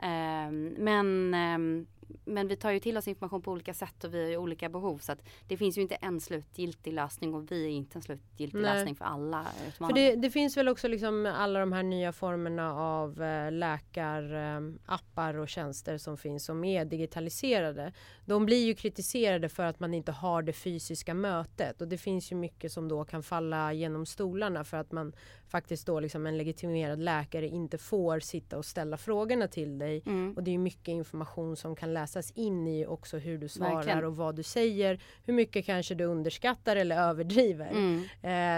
Um, 0.03 0.67
men 0.69 1.35
um, 1.35 1.87
men 2.25 2.49
vi 2.49 2.57
tar 2.57 2.71
ju 2.71 2.79
till 2.79 2.97
oss 2.97 3.09
information 3.09 3.43
på 3.43 3.51
olika 3.51 3.75
sätt 3.75 4.05
och 4.05 4.15
vi 4.15 4.23
har 4.23 4.31
ju 4.31 4.37
olika 4.37 4.69
behov 4.69 4.99
så 4.99 5.13
att 5.13 5.19
det 5.49 5.57
finns 5.57 5.79
ju 5.79 5.83
inte 5.83 5.95
en 5.95 6.21
slutgiltig 6.21 6.93
lösning 6.93 7.35
och 7.35 7.53
vi 7.53 7.65
är 7.65 7.69
inte 7.69 7.99
en 7.99 8.03
slutgiltig 8.03 8.61
Nej. 8.61 8.75
lösning 8.75 8.97
för 8.97 9.05
alla 9.05 9.47
För 9.79 9.93
det, 9.93 10.17
det 10.17 10.31
finns 10.31 10.57
väl 10.57 10.69
också 10.69 10.89
liksom 10.89 11.27
alla 11.37 11.61
de 11.61 11.73
här 11.73 11.83
nya 11.83 12.13
formerna 12.13 12.75
av 12.75 13.23
eh, 13.23 13.53
läkarappar 13.53 15.35
och 15.35 15.49
tjänster 15.49 15.99
som 15.99 16.17
finns 16.17 16.45
som 16.45 16.65
är 16.65 16.85
digitaliserade. 16.85 17.93
De 18.25 18.47
blir 18.47 18.65
ju 18.65 18.75
kritiserade 18.75 19.49
för 19.49 19.65
att 19.65 19.81
man 19.81 19.95
inte 19.95 20.13
har 20.13 20.43
det 20.43 20.53
fysiska 20.53 21.15
mötet 21.15 21.81
och 21.81 21.89
det 21.89 21.99
finns 21.99 22.33
ju 22.33 22.37
mycket 22.37 22.73
som 22.73 22.89
då 22.89 23.05
kan 23.05 23.23
falla 23.23 23.73
genom 23.73 24.07
stolarna 24.07 24.65
för 24.65 24.77
att 24.77 24.93
man 24.93 25.13
faktiskt 25.49 25.87
då 25.87 26.01
liksom 26.01 26.27
en 26.27 26.39
legitimerad 26.39 26.99
läkare 26.99 27.49
inte 27.49 27.79
får 27.79 28.21
sitta 28.21 28.59
och 28.59 28.65
ställa 28.65 28.97
frågorna 28.97 29.49
till 29.49 29.79
dig. 29.79 30.03
Mm. 30.07 30.35
Och 30.37 30.43
det 30.43 30.55
är 30.55 30.59
mycket 30.59 30.89
information 30.89 31.57
som 31.57 31.77
kan 31.77 31.95
läsas 31.95 32.02
in 32.35 32.67
i 32.67 32.87
också 32.87 33.19
hur 33.19 33.39
du 33.39 33.49
svarar 33.49 33.75
Verkligen. 33.75 34.05
och 34.05 34.17
vad 34.17 34.37
du 34.37 34.43
säger. 34.43 35.01
Hur 35.25 35.35
mycket 35.35 35.67
kanske 35.67 35.95
du 35.95 36.05
underskattar 36.05 36.77
eller 36.77 36.97
överdriver 36.97 37.71
Mm. 37.71 38.05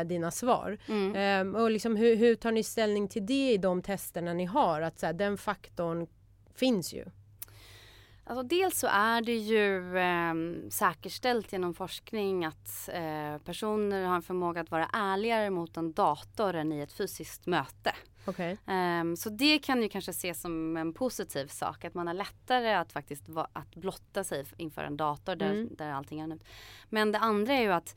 eh, 0.02 0.08
dina 0.08 0.30
svar. 0.30 0.78
Mm. 0.88 1.14
Ehm, 1.16 1.54
och 1.54 1.70
liksom, 1.70 1.96
hur, 1.96 2.16
hur 2.16 2.34
tar 2.34 2.52
ni 2.52 2.62
ställning 2.62 3.08
till 3.08 3.26
det 3.26 3.52
i 3.52 3.56
de 3.58 3.82
testerna 3.82 4.32
ni 4.32 4.44
har? 4.44 4.80
Att 4.80 4.98
så 4.98 5.06
här, 5.06 5.12
den 5.12 5.38
faktorn 5.38 6.06
finns 6.54 6.92
ju. 6.94 7.04
Alltså 8.26 8.42
dels 8.42 8.78
så 8.78 8.86
är 8.86 9.22
det 9.22 9.36
ju 9.36 9.98
eh, 9.98 10.34
säkerställt 10.70 11.52
genom 11.52 11.74
forskning 11.74 12.44
att 12.44 12.88
eh, 12.92 13.38
personer 13.44 14.04
har 14.04 14.16
en 14.16 14.22
förmåga 14.22 14.60
att 14.60 14.70
vara 14.70 14.88
ärligare 14.92 15.50
mot 15.50 15.76
en 15.76 15.92
dator 15.92 16.54
än 16.54 16.72
i 16.72 16.80
ett 16.80 16.92
fysiskt 16.92 17.46
möte. 17.46 17.94
Okej. 18.26 18.58
Ehm, 18.66 19.16
så 19.16 19.30
det 19.30 19.58
kan 19.58 19.82
ju 19.82 19.88
kanske 19.88 20.10
ses 20.10 20.40
som 20.40 20.76
en 20.76 20.92
positiv 20.92 21.46
sak, 21.46 21.84
att 21.84 21.94
man 21.94 22.06
har 22.06 22.14
lättare 22.14 22.74
att 22.74 22.92
faktiskt 22.92 23.28
va- 23.28 23.48
att 23.52 23.74
blotta 23.74 24.24
sig 24.24 24.44
inför 24.56 24.84
en 24.84 24.96
dator 24.96 25.36
där, 25.36 25.50
Mm. 25.50 25.68
där 25.76 25.90
allting 25.90 26.20
är 26.20 26.24
anonymt. 26.24 26.44
Men 26.88 27.12
det 27.12 27.18
andra 27.18 27.52
är 27.54 27.62
ju 27.62 27.72
att 27.72 27.96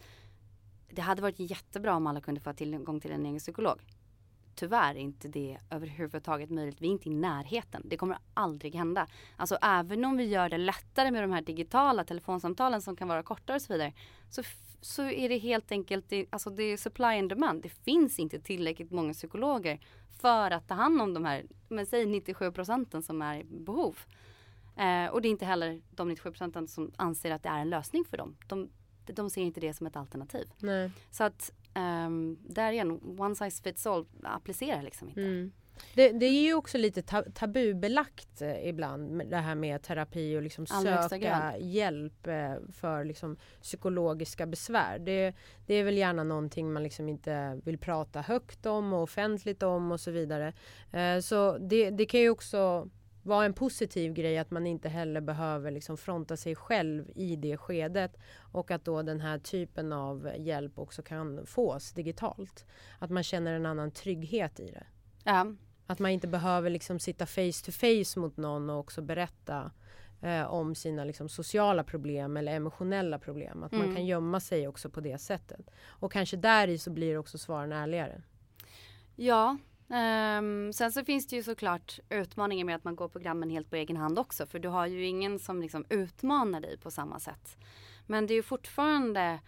det 0.90 1.02
hade 1.02 1.22
varit 1.22 1.40
jättebra 1.40 1.96
om 1.96 2.08
alla 2.08 2.22
kunde 2.22 2.42
få 2.42 2.54
tillgång 2.54 3.00
till 3.00 3.12
en 3.12 3.26
egen 3.26 3.40
psykolog. 3.40 3.80
Tyvärr 4.58 4.96
är 4.96 5.00
inte 5.00 5.28
det 5.28 5.58
överhuvudtaget 5.70 6.50
möjligt. 6.50 6.82
Vi 6.82 6.88
är 6.88 6.92
inte 6.92 7.10
i 7.10 7.14
närheten. 7.14 7.82
Det 7.86 7.98
kommer 7.98 8.18
aldrig 8.34 8.76
hända. 8.76 9.08
Alltså 9.36 9.58
även 9.62 10.06
om 10.06 10.18
vi 10.18 10.24
gör 10.24 10.50
det 10.50 10.58
lättare 10.58 11.12
med 11.12 11.24
de 11.24 11.32
här 11.32 11.42
digitala 11.42 12.04
telefonsamtalen 12.04 12.82
som 12.82 12.96
kan 12.96 13.08
vara 13.08 13.24
kortare 13.24 13.56
och 13.56 13.62
så 13.62 13.74
vidare. 13.74 13.94
Så, 14.30 14.44
så 14.82 15.04
är 15.04 15.30
det 15.30 15.38
helt 15.38 15.72
enkelt, 15.72 16.14
alltså 16.30 16.50
det 16.50 16.64
är 16.64 16.78
supply 16.78 17.20
and 17.20 17.30
demand. 17.30 17.62
Det 17.62 17.70
finns 17.70 18.20
inte 18.20 18.40
tillräckligt 18.40 18.92
många 18.92 19.14
psykologer 19.14 19.80
för 20.22 20.52
att 20.52 20.68
ta 20.68 20.74
hand 20.74 21.02
om 21.02 21.14
de 21.14 21.26
här, 21.26 21.46
men 21.68 21.86
säg 21.86 22.06
97 22.06 22.52
procenten 22.52 23.04
som 23.04 23.22
är 23.22 23.40
i 23.40 23.44
behov. 23.44 23.98
Eh, 24.78 25.06
och 25.12 25.22
det 25.22 25.28
är 25.28 25.30
inte 25.30 25.46
heller 25.46 25.82
de 25.92 26.08
97 26.08 26.32
procenten 26.32 26.68
som 26.68 26.92
anser 26.96 27.32
att 27.32 27.44
det 27.44 27.50
är 27.50 27.60
en 27.60 27.70
lösning 27.70 28.06
för 28.06 28.18
dem. 28.18 28.38
De, 28.48 28.70
de 29.06 29.30
ser 29.30 29.42
inte 29.42 29.60
det 29.60 29.74
som 29.74 29.88
ett 29.88 29.96
alternativ. 29.96 30.48
Nej. 30.60 30.92
Så 31.12 31.24
att 31.24 31.52
um, 31.78 32.38
där 32.42 32.72
igen, 32.72 33.00
one 33.20 33.36
size 33.36 33.64
fits 33.64 33.88
all 33.88 34.06
applicerar 34.24 34.82
liksom 34.82 35.10
inte. 35.10 35.22
Mm. 35.22 35.52
Det, 35.94 36.12
det 36.12 36.26
är 36.26 36.42
ju 36.42 36.54
också 36.54 36.78
lite 36.78 37.02
ta 37.02 37.24
tabubelagt 37.24 38.42
eh, 38.42 38.70
ibland 38.70 39.30
det 39.30 39.38
här 39.38 39.56
med 39.56 39.82
terapi 39.82 40.38
och 40.38 40.42
liksom 40.42 40.66
Allra 40.70 41.10
söka 41.10 41.58
hjälp 41.58 42.28
eh, 42.28 42.54
för 42.74 43.04
liksom 43.04 43.38
psykologiska 43.62 44.46
besvär. 44.46 45.00
Det, 45.00 45.34
det 45.66 45.74
är 45.74 45.84
väl 45.84 45.98
gärna 45.98 46.24
någonting 46.24 46.74
man 46.74 46.84
liksom 46.84 47.10
inte 47.10 47.62
vill 47.64 47.78
prata 47.78 48.22
högt 48.22 48.66
om 48.66 48.94
och 48.94 49.04
offentligt 49.04 49.64
om 49.64 49.92
och 49.92 50.00
så 50.00 50.12
vidare. 50.12 50.54
Eh, 50.92 51.20
så 51.20 51.58
det, 51.58 51.90
det 51.90 52.06
kan 52.06 52.20
ju 52.20 52.30
också 52.30 52.90
vara 53.28 53.46
en 53.46 53.54
positiv 53.54 54.14
grej 54.14 54.38
att 54.38 54.52
man 54.52 54.68
inte 54.68 54.90
heller 54.90 55.22
behöver 55.22 55.72
liksom 55.72 55.98
fronta 55.98 56.38
sig 56.38 56.56
själv 56.56 57.12
i 57.16 57.36
det 57.36 57.58
skedet 57.58 58.18
och 58.52 58.72
att 58.72 58.86
då 58.86 59.02
den 59.02 59.22
här 59.22 59.40
typen 59.40 59.94
av 59.94 60.32
hjälp 60.38 60.80
också 60.80 61.02
kan 61.02 61.46
fås 61.46 61.92
digitalt. 61.94 62.66
Att 63.00 63.10
man 63.10 63.24
känner 63.24 63.54
en 63.54 63.66
annan 63.66 63.92
trygghet 63.92 64.60
i 64.60 64.72
det. 64.72 64.84
Ja, 65.24 65.46
Att 65.88 66.00
man 66.00 66.12
inte 66.12 66.28
behöver 66.28 66.70
liksom 66.70 67.00
sitta 67.00 67.26
face 67.26 67.66
to 67.66 67.72
face 67.72 68.20
mot 68.20 68.38
någon 68.38 68.70
och 68.70 68.80
också 68.80 69.02
berätta 69.02 69.72
eh, 70.22 70.44
om 70.54 70.76
sina 70.76 71.04
liksom, 71.04 71.30
sociala 71.30 71.84
problem 71.84 72.38
eller 72.38 72.56
emotionella 72.56 73.20
problem. 73.20 73.64
Att 73.64 73.72
man 73.72 73.82
Mm. 73.82 73.96
kan 73.96 74.06
gömma 74.06 74.40
sig 74.40 74.68
också 74.68 74.90
på 74.90 75.02
det 75.02 75.18
sättet. 75.18 75.70
Och 75.86 76.12
kanske 76.12 76.38
där 76.38 76.68
i 76.68 76.78
så 76.78 76.90
blir 76.92 77.18
också 77.18 77.38
svaren 77.38 77.72
ärligare. 77.72 78.22
ja. 79.16 79.58
Um, 79.90 80.74
sen 80.74 80.92
så 80.92 81.06
finns 81.06 81.28
det 81.28 81.36
ju 81.36 81.44
såklart 81.44 82.00
utmaningar 82.10 82.66
med 82.66 82.76
att 82.76 82.84
man 82.84 82.96
går 82.96 83.08
programmen 83.08 83.50
helt 83.50 83.70
på 83.70 83.76
egen 83.76 83.98
hand 83.98 84.20
också. 84.20 84.46
För 84.46 84.60
du 84.60 84.70
har 84.70 84.86
ju 84.86 85.06
ingen 85.06 85.40
som 85.40 85.62
liksom 85.62 85.86
utmanar 85.90 86.62
dig 86.62 86.78
på 86.78 86.92
samma 86.92 87.20
sätt. 87.20 87.58
Men 88.06 88.28
det 88.28 88.34
är 88.34 88.36
ju 88.36 88.44
fortfarande 88.44 89.40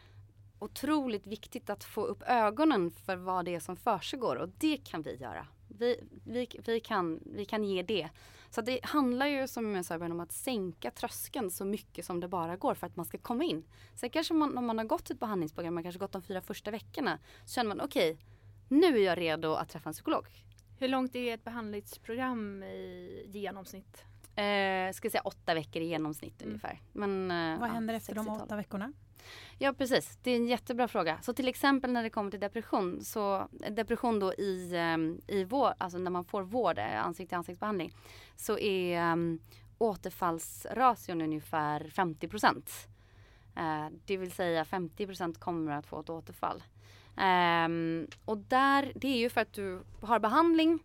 otroligt 0.60 1.28
viktigt 1.28 1.70
att 1.70 1.84
få 1.84 2.06
upp 2.06 2.24
ögonen 2.28 2.92
för 2.92 3.16
vad 3.16 3.46
det 3.46 3.56
är 3.56 3.60
som 3.60 3.76
försiggår 3.76 4.36
och 4.36 4.50
det 4.50 4.78
kan 4.78 5.02
vi 5.02 5.16
göra. 5.16 5.48
Vi, 5.68 6.04
vi, 6.26 6.48
vi, 6.66 6.80
kan, 6.80 7.20
vi 7.26 7.46
kan 7.46 7.64
ge 7.64 7.84
det. 7.84 8.10
Så 8.50 8.62
det 8.62 8.80
handlar 8.84 9.28
ju 9.28 9.48
som 9.48 9.76
jag 9.76 9.86
sa 9.86 9.96
om 9.96 10.20
att 10.20 10.32
sänka 10.32 10.92
tröskeln 10.92 11.52
så 11.52 11.66
mycket 11.66 12.06
som 12.06 12.20
det 12.20 12.28
bara 12.28 12.58
går 12.58 12.74
för 12.74 12.88
att 12.88 12.96
man 12.96 13.06
ska 13.06 13.18
komma 13.18 13.44
in. 13.44 13.64
Sen 13.96 14.10
kanske 14.10 14.34
man, 14.34 14.58
om 14.58 14.66
man 14.66 14.78
har 14.78 14.86
gått 14.86 15.10
ett 15.10 15.20
behandlingsprogram, 15.20 15.74
man 15.74 15.84
kanske 15.84 16.00
gått 16.00 16.12
de 16.12 16.22
fyra 16.22 16.42
första 16.42 16.72
veckorna, 16.72 17.20
så 17.46 17.54
känner 17.54 17.68
man 17.68 17.82
okej, 17.82 18.18
nu 18.70 18.88
är 19.00 19.06
jag 19.06 19.18
redo 19.18 19.54
att 19.54 19.70
träffa 19.70 19.90
en 19.90 19.94
psykolog. 19.94 20.28
Hur 20.80 20.88
långt 20.88 21.16
är 21.16 21.34
ett 21.34 21.44
behandlingsprogram 21.44 22.64
i 22.64 23.24
genomsnitt? 23.34 24.04
Eh, 24.36 24.94
ska 24.94 25.10
säga 25.10 25.22
åtta 25.22 25.54
veckor 25.54 25.82
i 25.82 25.86
genomsnitt 25.86 26.42
Mm. 26.42 26.50
ungefär. 26.50 26.82
Men, 26.94 27.32
eh, 27.32 27.60
Vad 27.60 27.70
ja, 27.70 27.74
händer 27.74 27.94
efter 27.94 28.16
de 28.16 28.26
60-tal. 28.26 28.46
åtta 28.46 28.56
veckorna? 28.56 28.94
Ja 29.58 29.74
precis, 29.74 30.18
det 30.24 30.32
är 30.32 30.36
en 30.36 30.48
jättebra 30.48 30.88
fråga. 30.88 31.20
Så 31.22 31.34
till 31.34 31.48
exempel 31.48 31.92
när 31.92 32.04
det 32.04 32.10
kommer 32.10 32.32
till 32.32 32.40
depression, 32.40 33.02
så 33.04 33.48
depression 33.70 34.20
då 34.20 34.34
i, 34.34 34.76
um, 34.96 35.22
i 35.28 35.44
vård, 35.44 35.74
alltså 35.78 35.98
när 35.98 36.12
man 36.12 36.26
får 36.26 36.42
vård, 36.44 36.78
eh, 36.78 37.06
ansikte 37.06 37.30
till 37.30 37.38
ansiktsbehandling, 37.38 37.94
så 38.36 38.58
är 38.60 39.12
um, 39.12 39.40
återfallsration 39.78 41.22
ungefär 41.22 41.90
50 41.90 42.28
procent. 42.28 42.72
Eh, 43.56 43.88
det 44.06 44.18
vill 44.18 44.32
säga 44.32 44.66
50 44.66 45.06
procent 45.08 45.40
kommer 45.40 45.72
att 45.72 45.86
få 45.86 46.00
ett 46.00 46.10
återfall. 46.10 46.64
Um, 47.20 48.08
och 48.26 48.38
där, 48.38 48.92
det 48.96 49.08
är 49.08 49.18
ju 49.18 49.30
för 49.30 49.42
att 49.42 49.54
du 49.54 49.82
har 50.02 50.20
behandling 50.20 50.80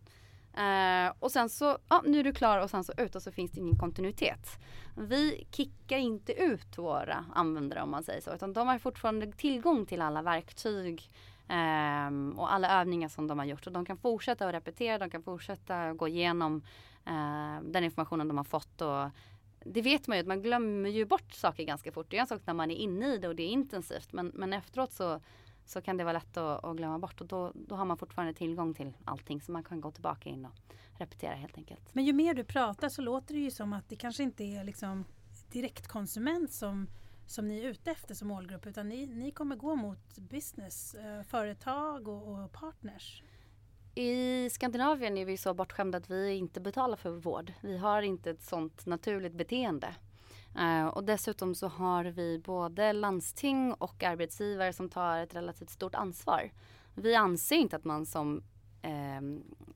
uh, 0.57 1.13
och 1.19 1.31
sen 1.31 1.49
så, 1.49 1.77
ja 1.89 2.03
nu 2.05 2.19
är 2.19 2.23
du 2.23 2.33
klar 2.33 2.59
och 2.59 2.69
sen 2.69 2.83
så 2.83 2.93
ut 2.97 3.15
och 3.15 3.21
så 3.21 3.31
finns 3.31 3.51
det 3.51 3.59
ingen 3.59 3.79
kontinuitet. 3.79 4.59
Vi 4.97 5.47
kickar 5.51 5.97
inte 5.97 6.33
ut 6.33 6.77
våra 6.77 7.25
användare 7.33 7.81
om 7.81 7.91
man 7.91 8.03
säger 8.03 8.21
så, 8.21 8.33
utan 8.33 8.53
de 8.53 8.67
har 8.67 8.79
fortfarande 8.79 9.31
tillgång 9.31 9.85
till 9.85 10.01
alla 10.01 10.21
verktyg 10.21 11.11
um, 11.49 12.31
och 12.31 12.53
alla 12.53 12.81
övningar 12.81 13.09
som 13.09 13.27
de 13.27 13.39
har 13.39 13.45
gjort. 13.45 13.67
Och 13.67 13.73
de 13.73 13.85
kan 13.85 13.97
fortsätta 13.97 14.47
att 14.47 14.53
repetera, 14.53 14.97
de 14.97 15.09
kan 15.09 15.23
fortsätta 15.23 15.93
gå 15.93 16.07
igenom 16.07 16.55
uh, 17.07 17.61
den 17.63 17.83
informationen 17.83 18.27
de 18.27 18.37
har 18.37 18.43
fått. 18.43 18.81
Och 18.81 19.09
det 19.65 19.81
vet 19.81 20.07
man 20.07 20.17
ju 20.17 20.21
att 20.21 20.27
man 20.27 20.41
glömmer 20.41 20.89
ju 20.89 21.05
bort 21.05 21.33
saker 21.33 21.63
ganska 21.63 21.91
fort. 21.91 22.07
Det 22.09 22.17
är 22.17 22.21
en 22.21 22.27
sak 22.27 22.41
när 22.45 22.53
man 22.53 22.71
är 22.71 22.75
inne 22.75 23.13
i 23.13 23.17
det 23.17 23.27
och 23.27 23.35
det 23.35 23.43
är 23.43 23.49
intensivt. 23.49 24.13
Men, 24.13 24.31
men 24.33 24.53
efteråt 24.53 24.93
så, 24.93 25.19
så 25.65 25.81
kan 25.81 25.97
det 25.97 26.03
vara 26.03 26.13
lätt 26.13 26.37
att, 26.37 26.63
att 26.63 26.77
glömma 26.77 26.99
bort 26.99 27.21
och 27.21 27.27
då, 27.27 27.51
då 27.55 27.75
har 27.75 27.85
man 27.85 27.97
fortfarande 27.97 28.33
tillgång 28.33 28.73
till 28.73 28.93
allting 29.05 29.41
så 29.41 29.51
man 29.51 29.63
kan 29.63 29.81
gå 29.81 29.91
tillbaka 29.91 30.29
in 30.29 30.45
och 30.45 30.51
repetera 30.97 31.35
helt 31.35 31.57
enkelt. 31.57 31.95
Men 31.95 32.05
ju 32.05 32.13
mer 32.13 32.33
du 32.33 32.43
pratar 32.43 32.89
så 32.89 33.01
låter 33.01 33.33
det 33.33 33.39
ju 33.39 33.51
som 33.51 33.73
att 33.73 33.89
det 33.89 33.95
kanske 33.95 34.23
inte 34.23 34.43
är 34.43 34.63
liksom 34.63 35.05
direktkonsument 35.51 36.51
som, 36.51 36.87
som 37.27 37.47
ni 37.47 37.59
är 37.59 37.69
ute 37.69 37.91
efter 37.91 38.15
som 38.15 38.27
målgrupp 38.27 38.65
utan 38.65 38.89
ni, 38.89 39.05
ni 39.07 39.31
kommer 39.31 39.55
gå 39.55 39.75
mot 39.75 40.17
business, 40.17 40.95
eh, 40.95 41.23
företag 41.23 42.07
och, 42.07 42.43
och 42.43 42.51
partners. 42.51 43.23
I 43.95 44.49
Skandinavien 44.49 45.17
är 45.17 45.25
vi 45.25 45.37
så 45.37 45.53
bortskämda 45.53 45.97
att 45.97 46.09
vi 46.09 46.33
inte 46.33 46.61
betalar 46.61 46.97
för 46.97 47.09
vård. 47.09 47.53
Vi 47.61 47.77
har 47.77 48.01
inte 48.01 48.29
ett 48.29 48.41
sånt 48.41 48.85
naturligt 48.85 49.33
beteende. 49.33 49.95
Eh, 50.57 50.87
och 50.87 51.03
dessutom 51.03 51.55
så 51.55 51.67
har 51.67 52.03
vi 52.03 52.39
både 52.39 52.93
landsting 52.93 53.73
och 53.73 54.03
arbetsgivare 54.03 54.73
som 54.73 54.89
tar 54.89 55.17
ett 55.17 55.35
relativt 55.35 55.69
stort 55.69 55.95
ansvar. 55.95 56.51
Vi 56.95 57.15
anser 57.15 57.55
inte 57.55 57.75
att 57.75 57.85
man 57.85 58.05
som, 58.05 58.43
eh, 58.81 59.21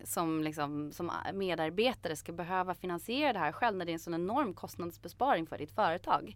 som, 0.04 0.44
liksom, 0.44 0.92
som 0.92 1.12
medarbetare 1.34 2.16
ska 2.16 2.32
behöva 2.32 2.76
finansiera 2.76 3.34
det 3.34 3.40
här 3.40 3.52
själv 3.52 3.78
när 3.78 3.86
det 3.86 3.92
är 3.92 3.94
en 3.94 4.00
sån 4.00 4.14
enorm 4.14 4.54
kostnadsbesparing 4.54 5.48
för 5.48 5.58
ditt 5.58 5.72
företag. 5.72 6.36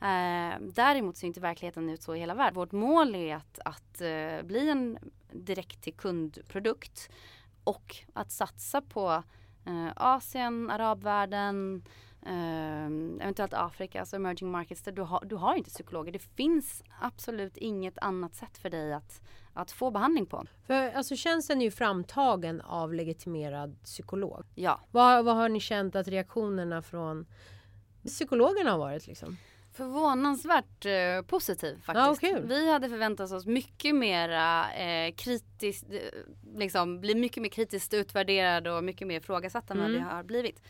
Eh, 0.00 0.60
däremot 0.60 1.16
ser 1.16 1.26
inte 1.26 1.40
verkligheten 1.40 1.90
ut 1.90 2.02
så 2.02 2.14
i 2.14 2.18
hela 2.18 2.34
världen. 2.34 2.54
Vårt 2.54 2.72
mål 2.72 3.14
är 3.14 3.36
att, 3.36 3.58
att 3.64 4.00
eh, 4.00 4.42
bli 4.42 4.70
en 4.70 4.98
direkt 5.32 5.82
till 5.82 5.94
kundprodukt 5.94 7.10
och 7.64 7.96
att 8.12 8.30
satsa 8.30 8.80
på 8.82 9.22
eh, 9.66 9.88
Asien, 9.96 10.70
arabvärlden, 10.70 11.84
eh, 12.26 12.86
eventuellt 13.20 13.54
Afrika, 13.54 14.00
alltså 14.00 14.16
emerging 14.16 14.50
markets 14.50 14.82
där 14.82 14.92
du 14.92 15.02
har, 15.02 15.24
du 15.24 15.36
har 15.36 15.54
inte 15.54 15.70
psykologer. 15.70 16.12
Det 16.12 16.18
finns 16.36 16.82
absolut 17.00 17.56
inget 17.56 17.98
annat 17.98 18.34
sätt 18.34 18.58
för 18.58 18.70
dig 18.70 18.92
att, 18.92 19.20
att 19.54 19.70
få 19.70 19.90
behandling 19.90 20.26
på. 20.26 20.44
För 20.66 20.90
alltså 20.92 21.16
tjänsten 21.16 21.60
är 21.60 21.64
ju 21.64 21.70
framtagen 21.70 22.60
av 22.60 22.94
legitimerad 22.94 23.82
psykolog. 23.84 24.44
Ja. 24.54 24.80
Vad, 24.90 25.24
vad 25.24 25.36
har 25.36 25.48
ni 25.48 25.60
känt 25.60 25.96
att 25.96 26.08
reaktionerna 26.08 26.82
från 26.82 27.26
psykologerna 28.04 28.70
har 28.70 28.78
varit 28.78 29.06
liksom? 29.06 29.36
Förvånansvärt 29.72 30.86
eh, 30.86 31.26
positiv 31.26 31.80
faktiskt. 31.82 32.32
Ja. 32.32 32.38
Vi 32.44 32.72
hade 32.72 32.88
förväntat 32.88 33.32
oss 33.32 33.46
mycket 33.46 33.94
mera 33.94 34.72
eh, 34.72 35.14
kritiskt, 35.14 35.86
eh, 35.90 35.98
liksom 36.56 37.00
bli 37.00 37.14
mycket 37.14 37.42
mer 37.42 37.50
kritiskt 37.50 37.94
utvärderade 37.94 38.70
och 38.72 38.84
mycket 38.84 39.06
mer 39.06 39.16
ifrågasatta 39.16 39.74
än 39.74 39.80
vad 39.80 39.90
vi 39.90 39.96
Mm. 39.96 40.08
har 40.08 40.22
blivit. 40.22 40.62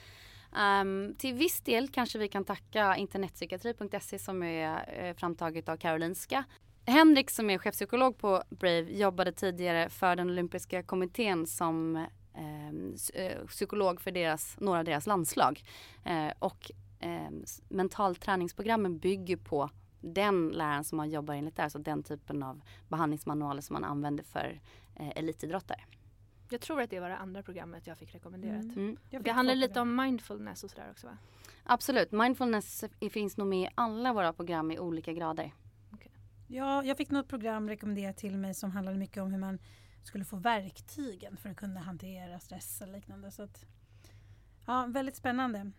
Um, 0.52 1.14
till 1.14 1.34
viss 1.34 1.60
del 1.60 1.88
kanske 1.88 2.18
vi 2.18 2.28
kan 2.28 2.44
tacka 2.44 2.96
internetpsykiatri.se 2.96 4.18
som 4.18 4.42
är 4.42 4.94
eh, 4.98 5.14
framtaget 5.14 5.68
av 5.68 5.76
Karolinska. 5.76 6.44
Henrik 6.86 7.30
som 7.30 7.50
är 7.50 7.58
chefpsykolog 7.58 8.18
på 8.18 8.42
Brave 8.50 8.80
jobbade 8.92 9.32
tidigare 9.32 9.88
för 9.88 10.16
den 10.16 10.30
olympiska 10.30 10.82
kommittén 10.82 11.46
som 11.46 12.06
ehm, 12.34 12.94
eh, 13.14 13.46
psykolog 13.46 14.00
för 14.00 14.10
deras, 14.10 14.56
några 14.60 14.78
av 14.78 14.84
deras 14.84 15.06
landslag. 15.06 15.62
Eh, 16.04 16.32
och 16.38 16.70
eh, 17.00 17.30
mentalträningsprogrammen 17.68 18.98
bygger 18.98 19.36
på 19.36 19.70
den 20.00 20.48
läraren 20.48 20.84
som 20.84 20.96
man 20.96 21.10
jobbar 21.10 21.34
enligt 21.34 21.56
där, 21.56 21.64
alltså 21.64 21.78
den 21.78 22.02
typen 22.02 22.42
av 22.42 22.60
behandlingsmanualer 22.88 23.62
som 23.62 23.74
man 23.74 23.84
använder 23.84 24.24
för 24.24 24.60
eh, 24.94 25.08
elitidrottare. 25.08 25.80
Jag 26.50 26.60
tror 26.60 26.80
att 26.80 26.90
det 26.90 27.00
var 27.00 27.08
det 27.08 27.16
andra 27.16 27.42
programmet 27.42 27.86
jag 27.86 27.98
fick 27.98 28.14
rekommenderat. 28.14 28.64
Mm. 28.64 28.96
Jag 29.10 29.20
Och 29.20 29.24
fick 29.24 29.24
Det 29.24 29.32
handlar 29.32 29.54
lite 29.54 29.80
om 29.80 29.96
mindfulness 29.96 30.64
och 30.64 30.70
sådär 30.70 30.90
också 30.90 31.06
va? 31.06 31.16
Absolut, 31.64 32.12
mindfulness 32.12 32.84
finns 33.12 33.36
nog 33.36 33.46
med 33.46 33.58
i 33.58 33.68
alla 33.74 34.12
våra 34.12 34.32
program 34.32 34.70
i 34.70 34.78
olika 34.78 35.12
grader. 35.12 35.52
Ja, 36.50 36.84
jag 36.84 36.96
fick 36.96 37.10
något 37.10 37.28
program 37.28 37.68
rekommenderat 37.68 38.16
till 38.16 38.36
mig 38.36 38.54
som 38.54 38.70
handlade 38.70 38.98
mycket 38.98 39.22
om 39.22 39.32
hur 39.32 39.38
man 39.38 39.58
skulle 40.02 40.24
få 40.24 40.36
verktygen 40.36 41.36
för 41.36 41.48
att 41.48 41.56
kunna 41.56 41.80
hantera 41.80 42.40
stress 42.40 42.80
och 42.80 42.88
liknande. 42.88 43.30
Så 43.30 43.42
att, 43.42 43.64
ja, 44.66 44.86
väldigt 44.88 45.16
spännande. 45.16 45.70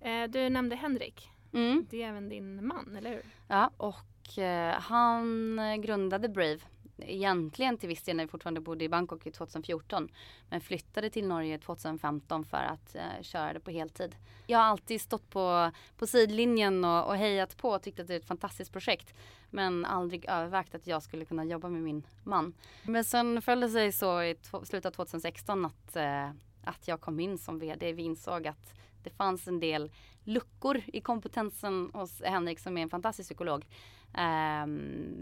Eh, 0.00 0.24
du 0.28 0.48
nämnde 0.48 0.76
Henrik. 0.76 1.30
Mm. 1.52 1.86
Det 1.90 2.02
är 2.02 2.08
även 2.08 2.28
din 2.28 2.66
man, 2.66 2.96
eller 2.96 3.10
hur? 3.10 3.22
Ja, 3.48 3.70
och 3.76 4.38
eh, 4.38 4.80
han 4.80 5.60
grundade 5.82 6.28
Brave 6.28 6.60
egentligen 7.06 7.78
till 7.78 7.88
viss 7.88 8.02
del 8.02 8.16
när 8.16 8.24
vi 8.24 8.30
fortfarande 8.30 8.60
bodde 8.60 8.84
i 8.84 8.88
Bangkok 8.88 9.26
i 9.26 9.30
2014. 9.30 10.08
Men 10.50 10.60
flyttade 10.60 11.10
till 11.10 11.26
Norge 11.26 11.58
2015 11.58 12.44
för 12.44 12.56
att 12.56 12.94
eh, 12.94 13.22
köra 13.22 13.52
det 13.52 13.60
på 13.60 13.70
heltid. 13.70 14.16
Jag 14.46 14.58
har 14.58 14.64
alltid 14.64 15.00
stått 15.00 15.30
på, 15.30 15.70
på 15.96 16.06
sidlinjen 16.06 16.84
och, 16.84 17.06
och 17.06 17.16
hejat 17.16 17.56
på 17.56 17.68
och 17.68 17.82
tyckt 17.82 18.00
att 18.00 18.06
det 18.06 18.14
är 18.14 18.18
ett 18.18 18.26
fantastiskt 18.26 18.72
projekt. 18.72 19.14
Men 19.50 19.84
aldrig 19.84 20.24
övervägt 20.24 20.74
att 20.74 20.86
jag 20.86 21.02
skulle 21.02 21.24
kunna 21.24 21.44
jobba 21.44 21.68
med 21.68 21.82
min 21.82 22.06
man. 22.24 22.54
Men 22.82 23.04
sen 23.04 23.42
följde 23.42 23.66
det 23.66 23.72
sig 23.72 23.92
så 23.92 24.22
i 24.22 24.36
slutet 24.64 24.86
av 24.86 24.90
2016 24.90 25.64
att, 25.64 25.96
eh, 25.96 26.30
att 26.64 26.88
jag 26.88 27.00
kom 27.00 27.20
in 27.20 27.38
som 27.38 27.58
VD. 27.58 27.92
Vi 27.92 28.02
insåg 28.02 28.46
att 28.46 28.74
det 29.02 29.10
fanns 29.10 29.48
en 29.48 29.60
del 29.60 29.90
luckor 30.24 30.82
i 30.86 31.00
kompetensen 31.00 31.90
hos 31.94 32.22
Henrik 32.22 32.58
som 32.58 32.78
är 32.78 32.82
en 32.82 32.90
fantastisk 32.90 33.28
psykolog. 33.28 33.66
Eh, 34.14 34.66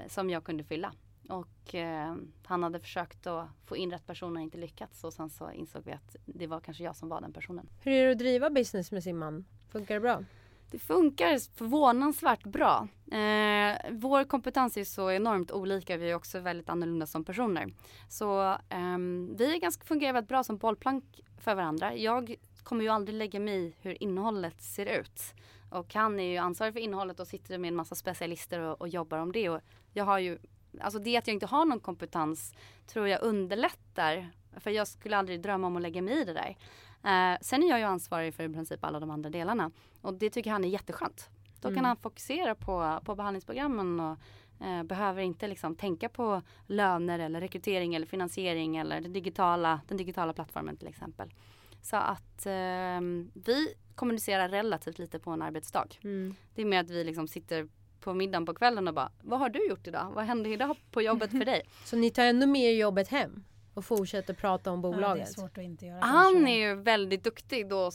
som 0.09 0.31
jag 0.31 0.45
kunde 0.45 0.65
fylla. 0.65 0.93
Och 1.31 1.75
eh, 1.75 2.15
han 2.45 2.63
hade 2.63 2.81
försökt 2.81 3.27
att 3.27 3.49
få 3.67 3.77
in 3.77 3.91
rätt 3.91 4.07
person 4.07 4.37
och 4.37 4.43
inte 4.43 4.59
lyckats. 4.59 5.05
Och 5.05 5.13
sen 5.13 5.31
så 5.31 5.51
insåg 5.51 5.83
vi 5.85 5.93
att 5.93 6.17
det 6.27 6.47
var 6.47 6.61
kanske 6.61 6.85
jag 6.85 6.97
som 6.97 7.09
var 7.09 7.21
den 7.21 7.33
personen. 7.33 7.69
Hur 7.81 7.93
är 7.93 8.07
det 8.07 8.13
att 8.13 8.19
driva 8.19 8.51
business 8.51 8.93
med 8.93 9.03
sin 9.03 9.19
man? 9.19 9.45
Funkar 9.69 9.95
det 9.95 10.01
bra? 10.01 10.25
Det 10.71 10.79
funkar 10.79 11.57
förvånansvärt 11.57 12.45
bra. 12.45 12.89
Eh, 13.13 13.77
vår 13.91 14.25
kompetens 14.25 14.77
är 14.77 14.85
så 14.85 15.11
enormt 15.11 15.53
olika. 15.53 15.97
Vi 15.97 16.11
är 16.11 16.15
också 16.15 16.41
väldigt 16.41 16.69
annorlunda 16.69 17.07
som 17.07 17.25
personer. 17.25 17.75
Så 18.09 18.57
ehm, 18.69 19.35
vi 19.39 19.55
är 19.55 19.61
ganska, 19.61 19.85
fungerar 19.85 20.13
väldigt 20.13 20.29
bra 20.29 20.45
som 20.45 20.57
bollplank 20.57 21.21
för 21.39 21.55
varandra. 21.55 21.95
Jag 21.95 22.35
kommer 22.63 22.83
ju 22.85 22.89
aldrig 22.89 23.19
lägga 23.19 23.41
mig 23.41 23.67
i 23.67 23.75
hur 23.81 24.03
innehållet 24.03 24.63
ser 24.63 25.01
ut. 25.01 25.23
Och 25.71 25.95
han 25.95 26.21
är 26.21 26.25
ju 26.25 26.37
ansvarig 26.37 26.73
för 26.73 26.81
innehållet 26.81 27.21
och 27.21 27.27
sitter 27.27 27.59
med 27.59 27.69
en 27.69 27.77
massa 27.77 27.95
specialister 27.95 28.61
och, 28.61 28.81
och 28.81 28.89
jobbar 28.89 29.19
om 29.19 29.33
det. 29.33 29.49
Och 29.49 29.61
jag 29.93 30.05
har 30.05 30.19
ju, 30.19 30.39
alltså 30.81 30.99
det 30.99 31.17
att 31.17 31.27
jag 31.27 31.35
inte 31.35 31.47
har 31.47 31.65
någon 31.65 31.81
kompetens 31.81 32.55
tror 32.87 33.09
jag 33.09 33.23
underlättar. 33.23 34.31
För 34.57 34.71
jag 34.71 34.89
skulle 34.89 35.17
aldrig 35.17 35.43
drömma 35.43 35.67
om 35.67 35.77
att 35.77 35.83
lägga 35.83 36.03
mig 36.03 36.21
i 36.21 36.25
det 36.25 36.33
där. 36.33 36.57
Eh, 37.05 37.39
sen 37.41 37.63
är 37.63 37.69
jag 37.69 37.79
ju 37.79 37.85
ansvarig 37.85 38.35
för 38.35 38.45
i 38.45 38.49
princip 38.49 38.85
alla 38.85 39.01
de 39.01 39.11
andra 39.11 39.31
delarna. 39.31 39.71
Och 40.01 40.15
det 40.15 40.31
tycker 40.31 40.51
han 40.51 40.65
är 40.65 40.69
jätteskönt. 40.69 41.31
Då 41.61 41.69
kan 41.69 41.73
Mm. 41.73 41.85
han 41.85 41.97
fokusera 41.97 42.55
på, 42.55 43.01
på 43.05 43.15
behandlingsprogrammen 43.15 44.01
och 44.01 44.19
eh, 44.67 44.83
behöver 44.83 45.23
inte 45.23 45.49
liksom 45.49 45.77
tänka 45.77 46.09
på 46.09 46.43
löner 46.67 47.19
eller 47.19 47.41
rekrytering 47.41 47.95
eller 47.95 48.07
finansiering 48.07 48.77
eller 48.77 49.01
den 49.01 49.13
digitala, 49.13 49.81
den 49.89 49.97
digitala 49.97 50.33
plattformen 50.33 50.77
till 50.77 50.89
exempel. 50.89 51.35
Så 51.83 51.97
att 51.97 52.47
eh, 52.47 53.01
vi 53.35 53.75
kommunicerar 53.95 54.49
relativt 54.49 54.99
lite 54.99 55.19
på 55.19 55.31
en 55.31 55.43
arbetsdag. 55.43 55.87
Mm. 56.05 56.35
Det 56.55 56.63
är 56.63 56.67
mer 56.67 56.81
att 56.81 56.91
vi 56.91 57.05
liksom 57.05 57.29
sitter 57.29 57.69
på 58.01 58.15
middagen 58.15 58.47
på 58.47 58.55
kvällen 58.55 58.89
och 58.89 58.95
bara 58.95 59.13
Vad 59.23 59.39
har 59.39 59.49
du 59.49 59.69
gjort 59.69 59.87
idag? 59.87 60.11
Vad 60.15 60.25
hände 60.25 60.49
idag 60.49 60.77
på 60.91 61.03
jobbet 61.03 61.31
för 61.31 61.45
dig? 61.45 61.63
Så 61.85 61.97
ni 61.97 62.11
tar 62.11 62.25
ändå 62.25 62.47
med 62.47 62.63
er 62.63 62.73
jobbet 62.73 63.09
hem 63.09 63.45
och 63.75 63.85
fortsätter 63.85 64.35
prata 64.35 64.73
om 64.73 64.81
Ja, 64.81 64.89
det 64.89 64.95
är 64.95 64.97
bolaget? 64.97 65.33
svårt 65.33 65.59
att 65.59 65.65
inte 65.65 65.87
göra. 65.87 66.01
Han 66.01 66.35
kanske. 66.35 66.51
är 66.51 66.69
ju 66.69 66.75
väldigt 66.75 67.25
duktig 67.25 67.69
då, 67.69 67.91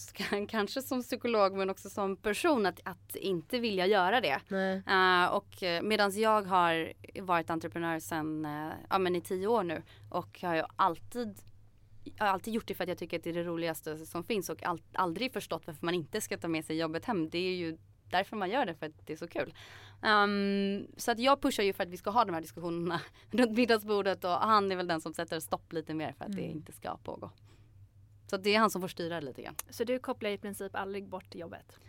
kanske 0.47 0.81
som 0.81 1.01
psykolog 1.01 1.53
men 1.53 1.69
också 1.69 1.89
som 1.89 2.17
person 2.17 2.65
att, 2.65 2.79
att 2.83 3.15
inte 3.15 3.59
vilja 3.59 3.85
göra 3.85 4.21
det. 4.21 4.39
Uh, 4.51 5.33
och 5.35 5.83
medan 5.83 6.11
jag 6.19 6.41
har 6.41 6.93
varit 7.21 7.49
entreprenör 7.49 7.99
sedan 7.99 8.45
uh, 8.45 8.73
ja, 8.89 8.97
men 8.97 9.15
i 9.15 9.21
tio 9.21 9.47
år 9.47 9.63
nu 9.63 9.83
och 10.09 10.41
har 10.41 10.55
ju 10.55 10.63
alltid 10.75 11.37
jag 12.17 12.25
har 12.25 12.33
alltid 12.33 12.53
gjort 12.53 12.67
det 12.67 12.73
för 12.73 12.83
att 12.83 12.89
jag 12.89 12.97
tycker 12.97 13.17
att 13.17 13.23
det 13.23 13.29
är 13.29 13.33
det 13.33 13.43
roligaste 13.43 14.05
som 14.05 14.23
finns 14.23 14.49
och 14.49 14.63
all, 14.63 14.81
aldrig 14.93 15.33
förstått 15.33 15.67
varför 15.67 15.85
man 15.85 15.93
inte 15.93 16.21
ska 16.21 16.37
ta 16.37 16.47
med 16.47 16.65
sig 16.65 16.77
jobbet 16.77 17.05
hem. 17.05 17.29
Det 17.29 17.37
är 17.37 17.55
ju 17.55 17.77
därför 18.09 18.35
man 18.37 18.49
gör 18.49 18.65
det, 18.65 18.75
för 18.75 18.85
att 18.85 19.05
det 19.05 19.13
är 19.13 19.17
så 19.17 19.27
kul. 19.27 19.53
Um, 20.01 20.87
så 20.97 21.11
att 21.11 21.19
jag 21.19 21.41
pushar 21.41 21.63
ju 21.63 21.73
för 21.73 21.83
att 21.83 21.89
vi 21.89 21.97
ska 21.97 22.09
ha 22.09 22.25
de 22.25 22.33
här 22.33 22.41
diskussionerna 22.41 23.01
runt 23.31 23.57
middagsbordet 23.57 24.23
och 24.23 24.29
han 24.31 24.71
är 24.71 24.75
väl 24.75 24.87
den 24.87 25.01
som 25.01 25.13
sätter 25.13 25.39
stopp 25.39 25.73
lite 25.73 25.93
mer 25.93 26.11
för 26.17 26.25
att 26.25 26.31
det 26.31 26.41
Mm. 26.43 26.57
inte 26.57 26.71
ska 26.71 26.97
pågå. 26.97 27.31
Så 28.27 28.35
att 28.35 28.43
det 28.43 28.55
är 28.55 28.59
han 28.59 28.69
som 28.69 28.81
får 28.81 28.87
styra 28.87 29.19
det 29.19 29.25
lite 29.25 29.41
grann. 29.41 29.55
Så 29.69 29.83
du 29.83 29.99
kopplar 29.99 30.29
i 30.29 30.37
princip 30.37 30.75
aldrig 30.75 31.07
bort 31.09 31.35
jobbet? 31.35 31.79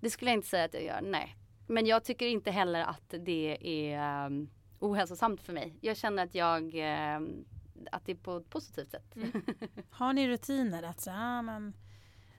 Det 0.00 0.10
skulle 0.10 0.30
jag 0.30 0.38
inte 0.38 0.48
säga 0.48 0.64
att 0.64 0.74
jag 0.74 0.82
gör, 0.84 1.00
nej. 1.02 1.36
Men 1.66 1.86
jag 1.86 2.04
tycker 2.04 2.26
inte 2.26 2.50
heller 2.50 2.80
att 2.84 3.14
det 3.20 3.58
är 3.94 4.26
um, 4.26 4.50
ohälsosamt 4.78 5.42
för 5.42 5.52
mig. 5.52 5.76
Jag 5.80 5.96
känner 5.96 6.24
att 6.24 6.34
jag, 6.34 6.70
ehm, 6.74 7.44
att 7.92 8.06
det 8.06 8.12
är 8.12 8.16
på 8.16 8.36
ett 8.36 8.50
positivt 8.50 8.90
sätt. 8.90 9.14
Har 9.90 10.12
ni 10.12 10.28
rutiner 10.28 10.82
att 10.82 11.00
så, 11.00 11.10
ah, 11.10 11.42
men, 11.42 11.72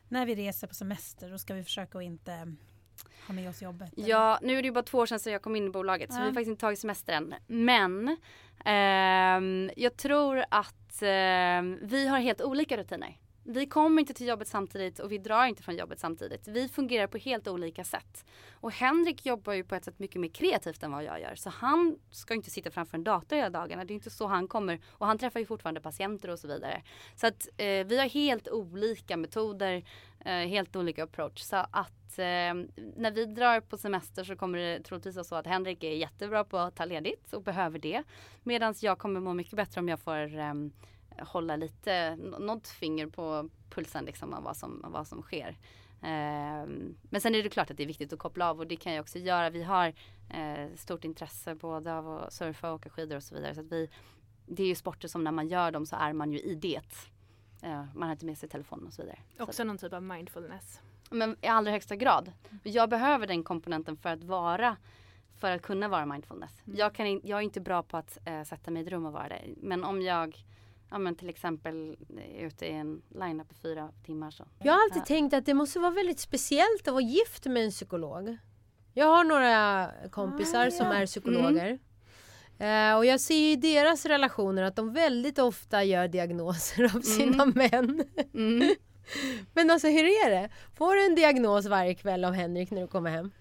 när 0.08 0.26
vi 0.26 0.36
reser 0.36 0.68
på 0.68 0.74
semester 0.74 1.32
då 1.32 1.38
ska 1.38 1.54
vi 1.54 1.64
försöka 1.64 1.98
att 1.98 2.04
inte 2.04 2.56
ha 3.28 3.34
med 3.34 3.50
oss 3.50 3.62
jobbet? 3.62 3.94
eller? 3.98 4.10
Ja, 4.10 4.40
nu 4.42 4.58
är 4.58 4.62
det 4.62 4.66
ju 4.66 4.72
bara 4.72 4.84
två 4.84 4.98
år 4.98 5.06
sedan 5.06 5.20
så 5.20 5.30
jag 5.30 5.42
kom 5.42 5.56
in 5.56 5.68
i 5.68 5.70
bolaget 5.70 6.12
så 6.14 6.18
Ja. 6.18 6.22
vi 6.22 6.26
har 6.28 6.34
faktiskt 6.34 6.50
inte 6.50 6.62
tagit 6.62 6.80
semester 6.80 7.14
än. 7.14 7.34
Men 7.48 8.18
ehm, 8.66 9.72
jag 9.76 9.98
tror 9.98 10.44
att 10.50 11.02
ehm, 11.02 11.80
vi 11.82 12.08
har 12.08 12.20
helt 12.20 12.42
olika 12.42 12.78
rutiner. 12.78 13.20
Vi 13.46 13.66
kommer 13.66 14.00
inte 14.00 14.14
till 14.14 14.28
jobbet 14.28 14.48
samtidigt 14.48 15.00
och 15.00 15.12
vi 15.12 15.18
drar 15.18 15.46
inte 15.46 15.64
från 15.64 15.76
jobbet 15.76 16.00
samtidigt. 16.00 16.48
Vi 16.48 16.68
fungerar 16.70 17.08
på 17.08 17.18
helt 17.18 17.48
olika 17.48 17.84
sätt. 17.84 18.26
Och 18.54 18.72
Henrik 18.72 19.26
jobbar 19.26 19.54
ju 19.54 19.64
på 19.64 19.76
ett 19.76 19.86
sätt 19.86 20.00
mycket 20.00 20.22
mer 20.22 20.30
kreativt 20.30 20.84
än 20.84 20.92
vad 20.92 21.04
jag 21.04 21.22
gör. 21.22 21.36
Så 21.36 21.50
han 21.50 21.98
ska 22.12 22.34
inte 22.34 22.50
sitta 22.50 22.72
framför 22.72 22.98
en 22.98 23.04
dator 23.04 23.36
hela 23.36 23.50
dagarna. 23.50 23.86
Det 23.86 23.94
är 23.94 23.96
inte 23.96 24.10
så 24.10 24.28
han 24.28 24.48
kommer. 24.48 24.80
Och 24.90 25.08
han 25.08 25.18
träffar 25.18 25.40
ju 25.40 25.46
fortfarande 25.46 25.82
patienter 25.82 26.30
och 26.30 26.40
så 26.40 26.48
vidare. 26.48 26.82
Så 27.16 27.28
att 27.28 27.48
eh, 27.58 27.86
vi 27.86 28.00
har 28.00 28.10
helt 28.10 28.48
olika 28.48 29.18
metoder, 29.18 29.74
eh, 29.76 29.84
Eh, 30.26 30.48
helt 30.48 30.76
olika 30.76 31.04
approach. 31.04 31.42
Så 31.42 31.56
att 31.56 32.20
eh, 32.20 32.54
när 32.96 33.12
vi 33.12 33.26
drar 33.26 33.60
på 33.60 33.78
semester 33.78 34.24
så 34.24 34.36
kommer 34.36 34.58
det 34.58 34.80
troligtvis 34.80 35.16
vara 35.16 35.24
så 35.24 35.36
att 35.36 35.48
Henrik 35.48 35.84
är 35.84 35.92
jättebra 35.92 36.44
på 36.44 36.58
att 36.58 36.76
ta 36.76 36.86
ledigt 36.86 37.34
och 37.34 37.44
behöver 37.44 37.80
det. 37.80 38.04
Medan 38.44 38.76
jag 38.82 38.98
kommer 38.98 39.20
må 39.20 39.34
mycket 39.34 39.56
bättre 39.56 39.82
om 39.82 39.90
jag 39.90 40.00
får 40.00 40.38
eh, 40.38 40.54
hålla 41.20 41.56
lite, 41.56 42.16
något 42.16 42.68
finger 42.68 43.08
på 43.08 43.50
pulsen 43.70 44.06
liksom 44.06 44.34
av 44.34 44.44
vad 44.44 44.58
som, 44.58 44.86
vad 44.88 45.08
som 45.08 45.22
sker. 45.22 45.58
Ehm, 46.02 46.96
men 47.02 47.22
sen 47.22 47.36
är 47.36 47.44
det 47.44 47.50
klart 47.50 47.72
att 47.72 47.78
det 47.78 47.84
är 47.84 47.88
viktigt 47.88 48.14
att 48.14 48.20
koppla 48.20 48.50
av 48.50 48.60
och 48.60 48.68
det 48.68 48.76
kan 48.76 48.94
jag 48.94 49.02
också 49.02 49.20
göra. 49.20 49.50
Vi 49.50 49.64
har 49.64 49.94
eh, 50.30 50.76
stort 50.76 51.04
intresse 51.04 51.56
både 51.56 51.94
av 51.94 52.10
att 52.10 52.34
surfa 52.34 52.70
och 52.70 52.76
åka 52.76 52.90
skidor 52.90 53.16
och 53.16 53.24
så 53.24 53.36
vidare. 53.36 53.56
Så 53.56 53.62
att 53.62 53.72
vi, 53.72 53.90
det 54.46 54.64
är 54.64 54.68
ju 54.68 54.76
sporter 54.76 55.08
som 55.08 55.24
när 55.24 55.32
man 55.32 55.48
gör 55.48 55.72
dem 55.72 55.86
så 55.86 55.96
är 55.96 56.14
man 56.14 56.32
ju 56.32 56.40
i 56.40 56.56
det. 56.56 57.10
Eh, 57.64 57.86
man 57.96 58.04
har 58.04 58.12
inte 58.12 58.26
med 58.26 58.38
sig 58.38 58.50
telefonen 58.50 58.88
och 58.88 58.94
så 58.94 59.02
vidare. 59.02 59.20
Så 59.38 59.44
Också 59.44 59.64
någon 59.64 59.78
typ 59.78 59.94
av 59.94 60.04
mindfulness? 60.04 60.80
men 61.10 61.36
i 61.42 61.48
allra 61.48 61.72
högsta 61.72 61.96
grad. 61.96 62.32
Jag 62.64 62.90
behöver 62.90 63.28
den 63.28 63.44
komponenten 63.44 63.98
för 63.98 64.10
att 64.10 64.24
vara 64.24 64.78
för 65.40 65.52
att 65.52 65.62
kunna 65.62 65.88
vara 65.88 66.06
mindfulness. 66.06 66.62
Jag, 66.66 66.96
kan 66.96 67.06
in, 67.06 67.22
jag 67.24 67.40
är 67.40 67.44
inte 67.44 67.62
bra 67.62 67.84
på 67.84 67.98
att 67.98 68.18
eh, 68.26 68.44
sätta 68.44 68.72
mig 68.72 68.84
i 68.84 68.86
ett 68.86 68.92
rum 68.92 69.06
och 69.06 69.14
vara 69.14 69.28
det. 69.30 69.42
Men 69.58 69.84
om 69.84 70.02
jag 70.02 70.46
ja, 70.90 70.98
men 70.98 71.16
till 71.16 71.30
exempel 71.30 71.98
är 72.18 72.46
ute 72.46 72.66
i 72.66 72.72
en 72.72 73.02
line-up 73.10 73.52
i 73.52 73.56
fyra 73.56 73.90
timmar 74.06 74.32
så. 74.32 74.46
Jag 74.60 74.74
har 74.74 74.80
alltid 74.84 75.02
Ja. 75.02 75.06
tänkt 75.06 75.34
att 75.34 75.46
det 75.46 75.54
måste 75.54 75.80
vara 75.80 75.92
väldigt 75.92 76.20
speciellt 76.20 76.88
att 76.88 76.94
vara 76.94 77.04
gift 77.04 77.46
med 77.46 77.66
en 77.66 77.72
psykolog. 77.72 78.38
Jag 78.94 79.06
har 79.08 79.24
några 79.24 79.90
kompisar 80.12 80.68
Ah, 80.68 80.72
som 80.72 80.86
ja. 80.88 80.94
är 80.94 81.06
psykologer. 81.06 81.80
Eh, 82.64 82.98
och 82.98 83.06
jag 83.06 83.20
ser 83.20 83.36
ju 83.36 83.52
i 83.52 83.56
deras 83.56 84.06
relationer 84.06 84.64
att 84.64 84.76
de 84.76 84.94
väldigt 84.94 85.40
ofta 85.40 85.84
gör 85.84 86.08
diagnoser 86.08 86.96
av 86.96 87.02
sina 87.02 87.46
män. 87.46 88.04
Mm. 88.34 88.76
Men 89.54 89.72
alltså 89.72 89.88
hur 89.88 90.04
är 90.04 90.30
det? 90.30 90.50
Får 90.78 90.96
du 90.96 91.06
en 91.06 91.16
diagnos 91.16 91.66
varje 91.66 91.96
kväll 91.96 92.26
av 92.26 92.34
Henrik 92.34 92.72
när 92.72 92.82
du 92.82 92.88
kommer 92.88 93.12
hem? 93.12 93.32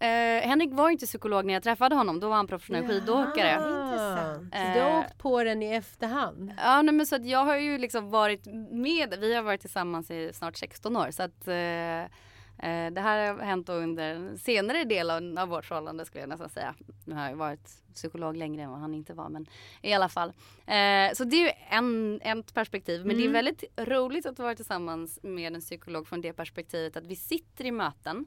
Eh, 0.00 0.48
Henrik 0.48 0.72
var 0.72 0.90
inte 0.90 1.06
psykolog 1.06 1.44
när 1.44 1.54
jag 1.54 1.62
träffade 1.62 1.94
honom. 1.94 2.20
Då 2.20 2.28
var 2.28 2.36
han 2.36 2.46
professionell 2.46 2.86
skidåkare. 2.86 3.52
Intressant. 3.52 4.54
Eh. 4.54 4.74
du 4.74 4.80
har 4.80 4.98
åkt 4.98 5.18
på 5.18 5.44
den 5.44 5.62
i 5.62 5.74
efterhand? 5.74 6.52
Ja, 6.56 6.82
nej, 6.82 6.94
men 6.94 7.06
så 7.06 7.16
att 7.16 7.26
jag 7.26 7.44
har 7.44 7.56
ju 7.56 7.78
liksom 7.78 8.10
varit 8.10 8.46
med. 8.70 9.14
Vi 9.20 9.34
har 9.34 9.42
varit 9.42 9.60
tillsammans 9.60 10.10
i 10.10 10.30
snart 10.32 10.56
16 10.56 10.96
år 10.96 11.10
så 11.10 11.22
att 11.22 11.48
eh, 11.48 12.16
eh, 12.58 12.92
det 12.92 13.00
här 13.00 13.34
har 13.34 13.44
hänt 13.44 13.68
under 13.68 14.14
en 14.14 14.38
senare 14.38 14.84
del 14.84 15.10
av, 15.10 15.38
av 15.38 15.48
vårt 15.48 15.64
förhållande 15.64 16.04
skulle 16.04 16.22
jag 16.22 16.28
nästan 16.28 16.48
säga. 16.48 16.74
Nu 17.04 17.14
har 17.14 17.28
jag 17.28 17.36
varit 17.36 17.68
psykolog 17.94 18.36
längre 18.36 18.62
än 18.62 18.70
vad 18.70 18.80
han 18.80 18.94
inte 18.94 19.14
var 19.14 19.28
men 19.28 19.46
i 19.82 19.92
alla 19.92 20.08
fall. 20.08 20.28
Eh, 20.66 21.12
så 21.14 21.24
det 21.24 21.36
är 21.36 21.44
ju 21.44 21.50
en, 21.70 22.20
ett 22.22 22.54
perspektiv 22.54 23.06
men 23.06 23.16
det 23.16 23.24
är 23.24 23.28
väldigt 23.28 23.64
roligt 23.76 24.26
att 24.26 24.38
vara 24.38 24.54
tillsammans 24.54 25.18
med 25.22 25.54
en 25.54 25.60
psykolog 25.60 26.06
från 26.08 26.20
det 26.20 26.32
perspektivet 26.32 26.96
att 26.96 27.06
vi 27.06 27.16
sitter 27.16 27.64
i 27.64 27.70
möten 27.70 28.26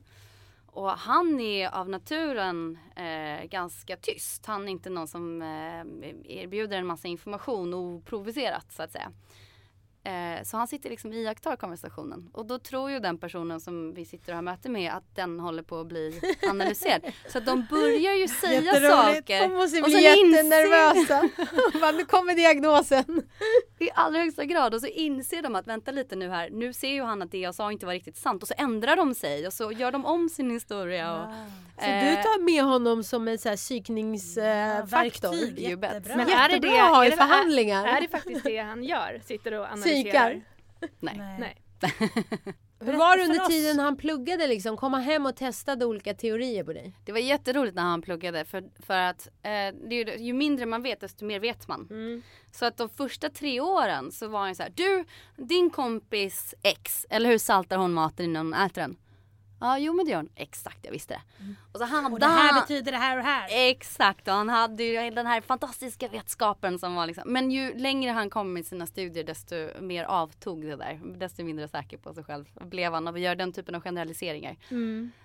och 0.73 0.89
han 0.89 1.39
är 1.39 1.69
av 1.69 1.89
naturen 1.89 2.77
eh, 2.95 3.45
ganska 3.45 3.97
tyst. 3.97 4.45
Han 4.45 4.67
är 4.67 4.71
inte 4.71 4.89
någon 4.89 5.07
som 5.07 5.41
eh, 5.41 6.37
erbjuder 6.37 6.77
en 6.77 6.85
massa 6.85 7.07
information 7.07 7.73
oprovocerat 7.73 8.71
så 8.71 8.83
att 8.83 8.91
säga. 8.91 9.11
Eh, 10.03 10.43
så 10.43 10.57
han 10.57 10.67
sitter 10.67 10.89
liksom 10.89 11.09
och 11.09 11.15
iakttar 11.15 11.55
konversationen. 11.55 12.29
Och 12.33 12.45
då 12.45 12.59
tror 12.59 12.91
ju 12.91 12.99
den 12.99 13.17
personen 13.17 13.59
som 13.59 13.93
vi 13.93 14.05
sitter 14.05 14.31
och 14.31 14.35
har 14.35 14.41
möte 14.41 14.69
med 14.69 14.91
att 14.93 15.15
den 15.15 15.39
håller 15.39 15.63
på 15.63 15.79
att 15.79 15.87
bli 15.87 16.21
analyserad. 16.49 17.01
så 17.29 17.37
att 17.37 17.45
de 17.45 17.65
börjar 17.69 18.13
ju 18.13 18.27
säga 18.27 18.73
saker. 18.91 19.41
De 19.41 19.53
måste 19.53 19.81
bli 19.81 20.01
jättenervösa. 20.03 21.29
Bara, 21.81 21.91
nu 21.91 22.05
kommer 22.05 22.35
diagnosen. 22.35 23.21
I 23.79 23.89
allra 23.95 24.19
högsta 24.19 24.45
grad 24.45 24.73
och 24.73 24.81
så 24.81 24.87
inser 24.87 25.41
de 25.41 25.55
att 25.55 25.67
vänta 25.67 25.91
lite 25.91 26.15
nu 26.15 26.29
här, 26.29 26.49
nu 26.49 26.73
ser 26.73 26.89
ju 26.89 27.03
han 27.03 27.21
att 27.21 27.31
det 27.31 27.37
jag 27.39 27.55
sa 27.55 27.71
inte 27.71 27.85
var 27.85 27.93
riktigt 27.93 28.17
sant 28.17 28.41
och 28.41 28.47
så 28.47 28.53
ändrar 28.57 28.95
de 28.95 29.13
sig 29.15 29.47
och 29.47 29.53
så 29.53 29.71
gör 29.71 29.91
de 29.91 30.05
om 30.05 30.29
sin 30.29 30.51
historia. 30.51 31.13
Och, 31.13 31.33
Så 31.83 31.85
du 31.87 32.15
tar 32.23 32.41
med 32.43 32.63
honom 32.63 33.03
som 33.03 33.27
en 33.27 33.37
psykningsfaktor? 33.37 34.85
verktyg. 34.85 35.59
You 35.59 35.75
bet. 35.77 35.93
Jättebra. 35.93 36.15
Men 36.17 36.29
är 36.29 36.49
det 36.49 36.59
det, 36.59 36.67
är 36.77 37.09
det- 37.09 37.15
förhandlingar. 37.17 37.87
Är, 37.87 37.95
är 37.97 38.01
det 38.01 38.07
faktiskt 38.07 38.43
det 38.43 38.57
han 38.57 38.83
gör? 38.83 39.21
Sitter 39.25 39.53
och 39.53 39.65
analyserar? 39.65 39.90
Psykar? 39.93 40.41
nej. 40.99 41.37
Nej. 41.39 41.61
Hur 42.79 42.93
var 42.93 43.17
det 43.17 43.23
under 43.23 43.45
tiden 43.45 43.79
han 43.79 43.97
pluggade 43.97 44.47
liksom? 44.47 44.77
Kom 44.77 44.93
han 44.93 45.01
hem 45.01 45.25
och 45.25 45.35
testade 45.35 45.85
olika 45.85 46.13
teorier 46.13 46.63
på 46.63 46.73
dig? 46.73 46.95
Det 47.05 47.11
var 47.11 47.19
jätteroligt 47.19 47.75
när 47.75 47.83
han 47.83 48.01
pluggade 48.01 48.45
för, 48.45 48.63
för 48.79 48.93
att 48.93 49.27
eh, 49.27 49.51
det 49.89 49.95
är 49.95 50.17
ju, 50.17 50.25
ju 50.25 50.33
mindre 50.33 50.65
man 50.65 50.83
vet 50.83 50.99
desto 50.99 51.25
mer 51.25 51.39
vet 51.39 51.67
man. 51.67 51.87
Så 52.51 52.65
att 52.65 52.77
de 52.77 52.89
första 52.89 53.29
tre 53.29 53.59
åren 53.59 54.11
så 54.11 54.27
var 54.27 54.39
han 54.39 54.55
så 54.55 54.63
här, 54.63 54.73
du 54.75 55.05
din 55.37 55.69
kompis 55.69 56.55
X, 56.63 57.05
eller 57.09 57.29
hur 57.29 57.37
saltar 57.37 57.77
hon 57.77 57.93
maten 57.93 58.25
innan 58.25 58.45
hon 58.45 58.65
äter 58.65 58.81
den? 58.81 58.97
Ja 59.61 59.77
jo 59.77 59.93
men 59.93 60.05
det 60.05 60.11
gör 60.11 60.17
hon. 60.17 60.29
Exakt 60.35 60.79
jag 60.81 60.91
visste 60.91 61.13
det. 61.13 61.21
Och 61.71 61.79
så 61.79 61.85
hade 61.85 62.13
Och 62.13 62.19
det 62.19 62.25
här 62.25 62.51
han, 62.53 62.61
betyder 62.61 62.91
det 62.91 62.97
här 62.97 63.17
och 63.17 63.23
här. 63.23 63.47
Exakt 63.69 64.27
och 64.27 64.33
han 64.33 64.49
hade 64.49 64.83
ju 64.83 65.09
den 65.09 65.27
här 65.27 65.41
fantastiska 65.41 66.07
vetskapen 66.07 66.79
som 66.79 66.95
var 66.95 67.07
liksom. 67.07 67.23
Men 67.25 67.51
ju 67.51 67.77
längre 67.77 68.11
han 68.11 68.29
kom 68.29 68.53
med 68.53 68.65
sina 68.65 68.87
studier 68.87 69.23
desto 69.23 69.55
mer 69.81 70.03
avtog 70.03 70.61
det 70.65 70.75
där. 70.75 70.99
Desto 71.17 71.43
mindre 71.43 71.67
säker 71.67 71.97
på 71.97 72.13
sig 72.13 72.23
själv 72.23 72.45
blev 72.61 72.93
han 72.93 73.07
av 73.07 73.15
att 73.15 73.21
göra 73.21 73.35
den 73.35 73.53
typen 73.53 73.75
av 73.75 73.81
generaliseringar. 73.81 74.57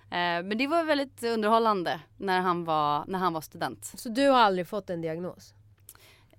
Eh, 0.09 0.43
men 0.43 0.57
det 0.57 0.67
var 0.67 0.83
väldigt 0.83 1.23
underhållande 1.23 1.99
när 2.17 2.41
han 2.41 2.65
var, 2.65 3.03
när 3.07 3.19
han 3.19 3.33
var 3.33 3.41
student. 3.41 3.85
Så 3.95 4.09
du 4.09 4.29
har 4.29 4.39
aldrig 4.39 4.67
fått 4.67 4.89
en 4.89 5.01
diagnos? 5.01 5.53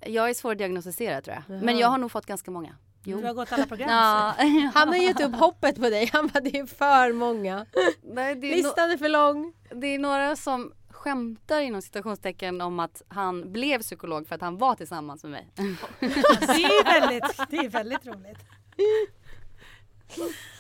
Jag 0.06 0.30
är 0.30 0.34
svår 0.34 0.52
att 0.52 0.58
diagnostisera 0.58 1.20
tror 1.22 1.36
jag. 1.36 1.62
Men 1.62 1.78
jag 1.78 1.88
har 1.88 1.98
nog 1.98 2.10
fått 2.12 2.26
ganska 2.26 2.50
många. 2.50 2.76
Du 3.04 3.14
har 3.14 3.34
gått 3.34 3.52
alla 3.52 3.66
program. 3.66 3.88
Ja, 3.90 4.34
Han 4.74 4.88
har 4.88 4.96
gett 4.96 5.20
upp 5.20 5.34
hoppet 5.34 5.76
på 5.76 5.90
dig. 5.90 6.10
Han 6.12 6.26
bara, 6.26 6.40
det 6.40 6.58
är 6.58 6.66
för 6.66 7.12
många. 7.12 7.66
Nej, 8.02 8.34
det, 8.34 8.46
är 8.46 8.52
no- 8.52 8.56
Listan 8.56 8.90
är 8.90 8.96
för 8.96 9.08
lång. 9.08 9.52
det 9.74 9.86
är 9.86 9.98
några 9.98 10.36
som 10.36 10.72
skämtar 10.90 11.60
inom 11.60 11.82
citationstecken 11.82 12.60
om 12.60 12.80
att 12.80 13.02
han 13.08 13.52
blev 13.52 13.78
psykolog 13.82 14.28
för 14.28 14.34
att 14.34 14.40
han 14.40 14.58
var 14.58 14.74
tillsammans 14.74 15.22
med 15.22 15.32
mig. 15.32 15.48
Det 16.00 16.62
är 16.64 17.00
väldigt, 17.00 17.50
det 17.50 17.56
är 17.56 17.68
väldigt 17.68 18.06
roligt. 18.06 18.38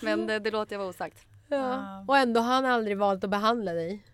Men 0.02 0.26
det, 0.26 0.38
det 0.38 0.50
låter 0.50 0.72
jag 0.74 0.78
vara 0.78 0.88
osagt. 0.88 1.18
Ja. 1.48 2.04
Och 2.08 2.18
ändå 2.18 2.40
har 2.40 2.54
han 2.54 2.64
aldrig 2.64 2.98
valt 2.98 3.24
att 3.24 3.30
behandla 3.30 3.72
dig. 3.72 4.04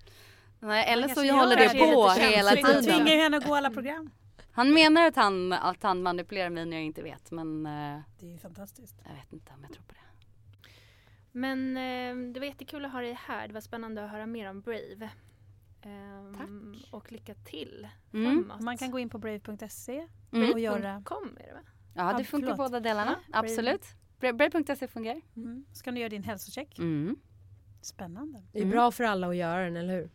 Nej, 0.61 0.93
eller 0.93 1.09
så 1.09 1.15
kanske 1.15 1.33
håller 1.33 1.57
det 1.57 1.69
på 1.69 2.09
hela 2.09 2.51
jättekänsligt. 2.51 2.67
Han 2.67 2.83
tiden. 2.83 2.97
tvingar 2.97 3.13
ju 3.17 3.23
henne 3.23 3.37
att 3.37 3.47
gå 3.47 3.55
alla 3.55 3.71
program. 3.71 4.11
Han 4.55 4.73
menar 4.75 5.07
att 5.07 5.17
han, 5.17 5.53
att 5.53 5.83
han 5.83 6.03
manipulerar 6.03 6.51
mig 6.51 6.67
när 6.67 6.77
jag 6.77 6.85
inte 6.87 7.03
vet 7.03 7.31
men 7.31 7.67
eh, 7.67 8.01
Det 8.19 8.27
är 8.27 8.31
ju 8.31 8.39
fantastiskt. 8.39 9.03
jag 9.09 9.15
vet 9.15 9.33
inte 9.33 9.53
om 9.53 9.63
jag 9.63 9.73
tror 9.73 9.85
på 9.85 9.93
det. 9.95 10.01
Men 11.33 11.77
eh, 11.77 12.33
det 12.33 12.41
var 12.41 12.47
jättekul 12.47 12.85
att 12.85 12.93
ha 12.93 13.01
dig 13.01 13.13
här. 13.27 13.49
Det 13.49 13.55
var 13.55 13.61
spännande 13.61 14.05
att 14.05 14.11
höra 14.11 14.27
mer 14.27 14.51
om 14.51 14.61
Brave. 14.61 15.11
Ehm, 15.83 16.35
Tack. 16.39 16.93
Och 16.93 17.13
lycka 17.13 17.35
till 17.35 17.89
Mm. 18.13 18.45
framåt. 18.49 18.61
Man 18.65 18.79
kan 18.79 18.91
gå 18.91 18.99
in 18.99 19.09
på 19.11 19.19
brave.se 19.19 20.09
Mm. 20.33 20.53
och 20.53 20.61
göra... 20.61 21.03
.com 21.05 21.37
är 21.41 21.47
det 21.47 21.53
va? 21.53 21.61
Ja, 21.95 22.13
det 22.13 22.19
Ja, 22.19 22.25
funkar 22.25 22.49
förlåt. 22.49 22.57
båda 22.57 22.81
delarna. 22.81 23.17
Ja, 23.27 23.33
Brave. 23.33 23.47
Absolut. 23.49 23.87
Bra- 24.21 24.33
Brave.se 24.33 24.89
fungerar. 24.89 25.21
Mm. 25.37 25.65
Så 25.73 25.85
kan 25.85 25.95
du 25.95 26.01
göra 26.01 26.09
din 26.11 26.23
hälsocheck. 26.23 26.79
Mm. 26.79 27.17
Spännande. 27.81 28.43
Det 28.53 28.61
är 28.63 28.67
bra 28.67 28.91
för 28.91 29.05
alla 29.05 29.29
att 29.29 29.37
göra 29.37 29.65
den, 29.65 29.77
eller 29.77 29.95
hur? 29.95 30.11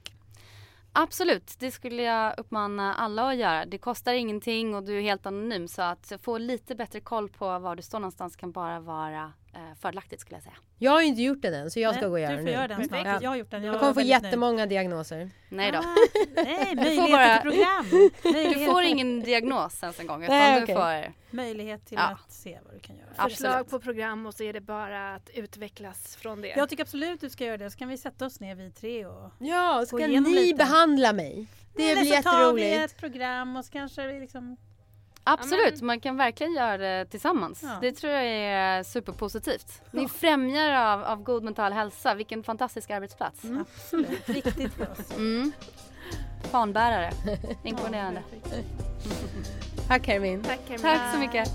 Absolut, 0.93 1.55
det 1.59 1.71
skulle 1.71 2.01
jag 2.01 2.39
uppmana 2.39 2.93
alla 2.93 3.29
att 3.29 3.37
göra. 3.37 3.65
Det 3.65 3.77
kostar 3.77 4.13
ingenting 4.13 4.75
och 4.75 4.83
du 4.83 4.97
är 4.97 5.01
helt 5.01 5.25
anonym 5.25 5.67
så 5.67 5.81
att 5.81 6.11
få 6.21 6.37
lite 6.37 6.75
bättre 6.75 6.99
koll 6.99 7.29
på 7.29 7.59
var 7.59 7.75
du 7.75 7.81
står 7.81 7.99
någonstans 7.99 8.35
kan 8.35 8.51
bara 8.51 8.79
vara 8.79 9.33
fördelaktigt 9.81 10.21
skulle 10.21 10.35
jag 10.35 10.43
säga. 10.43 10.55
Jag 10.77 10.91
har 10.91 11.01
ju 11.01 11.07
inte 11.07 11.21
gjort 11.21 11.41
den 11.41 11.53
än, 11.53 11.71
så 11.71 11.79
jag 11.79 11.93
ska 11.95 12.01
Nej, 12.01 12.09
gå 12.09 12.13
och 12.13 12.19
göra 12.19 12.29
Du 12.31 12.35
den 12.37 12.45
får 12.45 12.51
nu. 12.51 12.57
göra 12.57 12.67
den 12.67 12.87
snart. 12.87 13.05
Ja. 13.05 13.19
Jag 13.21 13.29
har 13.29 13.35
gjort 13.35 13.51
den. 13.51 13.63
Jag, 13.63 13.73
Jag 13.73 13.79
kommer 13.79 13.93
få 13.93 13.97
väldigt 13.99 14.13
nöjd. 14.21 14.23
jättemånga 14.25 14.65
diagnoser. 14.65 15.29
Nej 15.49 15.71
då. 15.71 15.77
Ah, 15.77 15.81
nej, 16.35 16.65
får 16.69 16.75
möjligheter 16.75 17.11
bara- 17.11 17.41
till 17.41 17.51
program. 17.51 18.09
Du 18.59 18.65
får 18.65 18.81
ingen 18.83 19.21
diagnos 19.21 19.83
ens 19.83 19.99
en 19.99 20.07
gång 20.07 20.23
utan 20.23 20.35
Nej, 20.37 20.57
du 20.59 20.63
okej. 20.73 20.75
får 20.75 21.13
möjlighet 21.35 21.85
till 21.85 21.97
Ja. 22.01 22.17
att 22.25 22.31
se 22.31 22.59
vad 22.65 22.73
du 22.73 22.79
kan 22.79 22.95
göra. 22.95 23.07
Absolut. 23.15 23.37
Förslag 23.37 23.69
på 23.69 23.79
program 23.79 24.25
och 24.25 24.33
så 24.33 24.43
är 24.43 24.53
det 24.53 24.61
bara 24.61 25.15
att 25.15 25.29
utvecklas 25.33 26.15
från 26.15 26.41
det. 26.41 26.47
Jag 26.47 26.69
tycker 26.69 26.83
absolut 26.83 27.21
du 27.21 27.29
ska 27.29 27.45
göra 27.45 27.57
det. 27.57 27.69
Så 27.71 27.77
kan 27.77 27.87
vi 27.89 27.97
sätta 27.97 28.25
oss 28.25 28.39
ner 28.39 28.55
vi 28.55 28.71
tre 28.71 29.05
och... 29.05 29.31
Ja, 29.39 29.83
ska 29.87 29.99
igenom 29.99 30.31
ni 30.31 30.39
lite. 30.39 30.55
behandla 30.57 31.13
mig? 31.13 31.47
Det 31.75 31.91
Eller 31.91 32.01
blir 32.01 32.11
så 32.15 32.21
tar 32.21 32.53
vi 32.53 32.61
jätteroligt. 32.61 32.91
ett 32.93 32.99
program 32.99 33.55
och 33.57 33.65
så 33.65 33.71
kanske 33.71 34.07
vi 34.07 34.19
liksom... 34.19 34.57
Absolut, 35.23 35.81
man 35.81 35.99
kan 35.99 36.17
verkligen 36.17 36.53
göra 36.53 36.77
det 36.77 37.05
tillsammans. 37.05 37.63
Ja. 37.63 37.77
Det 37.81 37.91
tror 37.91 38.13
jag 38.13 38.23
är 38.25 38.83
superpositivt. 38.83 39.81
Ni 39.91 40.09
främjar 40.09 40.71
av, 40.71 41.03
av 41.03 41.23
god 41.23 41.43
mental 41.43 41.73
hälsa. 41.73 42.13
Vilken 42.15 42.43
fantastisk 42.43 42.89
arbetsplats. 42.89 43.43
Mm. 43.43 43.61
Absolut, 43.75 44.29
viktigt 44.29 44.73
för 44.73 44.91
oss. 44.91 45.13
Fanbärare. 46.51 47.11
Imponerande. 47.63 48.23
Tack 49.87 50.07
Hermin. 50.07 50.43
Tack 50.43 50.59
Carmina. 50.67 50.81
Tack 50.97 51.13
så 51.13 51.19
mycket. 51.19 51.49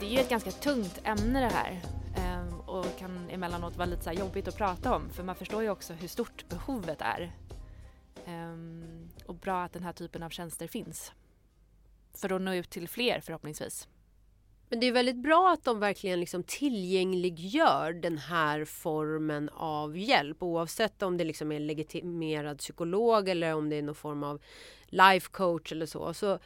Det 0.00 0.06
är 0.06 0.10
ju 0.10 0.18
ett 0.18 0.28
ganska 0.28 0.50
tungt 0.50 1.00
ämne 1.04 1.40
det 1.40 1.54
här. 1.54 1.80
ehm, 2.16 2.60
Och 2.60 2.86
kan 2.98 3.30
emellanåt 3.30 3.76
vara 3.76 3.86
lite 3.86 4.02
så 4.04 4.12
jobbigt 4.12 4.48
att 4.48 4.56
prata 4.56 4.94
om. 4.94 5.10
För 5.10 5.22
man 5.22 5.34
förstår 5.34 5.62
ju 5.62 5.70
också 5.70 5.92
hur 5.92 6.08
stort 6.08 6.48
behovet 6.48 7.00
är. 7.00 7.32
Och 9.28 9.34
bra 9.34 9.62
att 9.62 9.72
den 9.72 9.82
här 9.82 9.92
typen 9.92 10.22
av 10.22 10.30
tjänster 10.30 10.66
finns. 10.66 11.12
För 12.14 12.32
att 12.32 12.40
nå 12.40 12.54
ut 12.54 12.70
till 12.70 12.88
fler 12.88 13.20
förhoppningsvis. 13.20 13.88
Men 14.68 14.80
det 14.80 14.86
är 14.86 14.92
väldigt 14.92 15.16
bra 15.16 15.52
att 15.52 15.64
de 15.64 15.80
verkligen 15.80 16.20
liksom 16.20 16.42
tillgängliggör 16.42 17.92
den 17.92 18.18
här 18.18 18.64
formen 18.64 19.48
av 19.48 19.96
hjälp 19.96 20.42
oavsett 20.42 21.02
om 21.02 21.16
det 21.16 21.24
liksom 21.24 21.52
är 21.52 21.56
en 21.56 21.66
legitimerad 21.66 22.58
psykolog 22.58 23.28
eller 23.28 23.54
om 23.54 23.68
det 23.68 23.76
är 23.76 23.82
någon 23.82 23.94
form 23.94 24.22
av 24.22 24.42
life 24.86 25.28
coach 25.30 25.72
eller 25.72 25.86
så. 25.86 26.14
så 26.14 26.38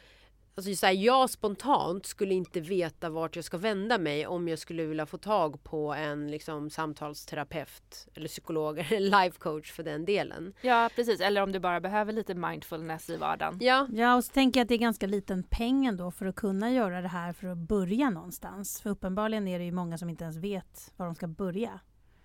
alltså 0.55 0.75
så 0.75 0.85
här, 0.85 0.93
jag 0.93 1.29
spontant 1.29 2.05
skulle 2.05 2.33
inte 2.33 2.59
veta 2.61 3.09
vart 3.09 3.35
jag 3.35 3.45
ska 3.45 3.57
vända 3.57 3.97
mig 3.97 4.27
om 4.27 4.47
jag 4.47 4.59
skulle 4.59 4.85
vilja 4.85 5.05
få 5.05 5.17
tag 5.17 5.63
på 5.63 5.93
en 5.93 6.31
liksom, 6.31 6.69
samtalsterapeut 6.69 8.07
eller 8.13 8.27
psykolog 8.27 8.79
eller 8.79 8.99
life 9.23 9.39
coach 9.39 9.71
för 9.71 9.83
den 9.83 10.05
delen. 10.05 10.53
Ja 10.61 10.89
precis, 10.95 11.19
eller 11.19 11.41
om 11.41 11.51
du 11.51 11.59
bara 11.59 11.79
behöver 11.79 12.13
lite 12.13 12.35
mindfulness 12.35 13.09
i 13.09 13.17
vardagen. 13.17 13.57
Ja, 13.61 13.87
Ja, 13.91 14.15
och 14.15 14.23
så 14.23 14.31
tänker 14.31 14.59
jag 14.59 14.65
att 14.65 14.69
det 14.69 14.75
är 14.75 14.79
ganska 14.79 15.07
liten 15.07 15.43
peng 15.43 15.85
ändå 15.85 16.11
för 16.11 16.25
att 16.25 16.35
kunna 16.35 16.71
göra 16.71 17.01
det 17.01 17.07
här 17.07 17.33
för 17.33 17.47
att 17.47 17.57
börja 17.57 18.09
någonstans. 18.09 18.81
För 18.81 18.89
uppenbarligen 18.89 19.47
är 19.47 19.59
det 19.59 19.65
ju 19.65 19.71
många 19.71 19.97
som 19.97 20.09
inte 20.09 20.23
ens 20.23 20.37
vet 20.37 20.93
var 20.97 21.05
de 21.05 21.15
ska 21.15 21.27
börja. 21.27 21.79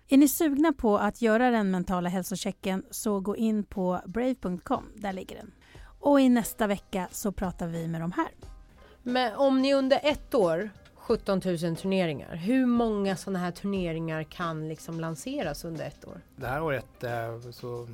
Är 0.07 0.17
ni 0.17 0.27
sugna 0.27 0.73
på 0.73 0.97
att 0.97 1.21
göra 1.21 1.51
den 1.51 1.71
mentala 1.71 2.09
hälsochecken 2.09 2.83
så 2.91 3.19
gå 3.19 3.37
in 3.37 3.63
på 3.63 4.01
brave.com, 4.05 4.85
där 4.95 5.13
ligger 5.13 5.35
den. 5.35 5.51
Och 5.99 6.21
i 6.21 6.29
nästa 6.29 6.67
vecka 6.67 7.07
så 7.11 7.31
pratar 7.31 7.67
vi 7.67 7.87
med 7.87 8.01
de 8.01 8.11
här. 8.11 8.29
men 9.03 9.35
om 9.35 9.61
ni 9.61 9.73
under 9.73 9.99
ett 10.03 10.33
år 10.33 10.69
17 10.95 11.41
000 11.45 11.57
turneringar. 11.75 12.35
Hur 12.35 12.65
många 12.65 13.15
sådana 13.15 13.39
här 13.39 13.51
turneringar 13.51 14.23
kan 14.23 14.67
liksom 14.67 14.99
lanseras 14.99 15.65
under 15.65 15.85
ett 15.85 16.05
år? 16.07 16.21
Det 16.35 16.47
här 16.47 16.63
året 16.63 17.03
eh, 17.03 17.39
så, 17.51 17.87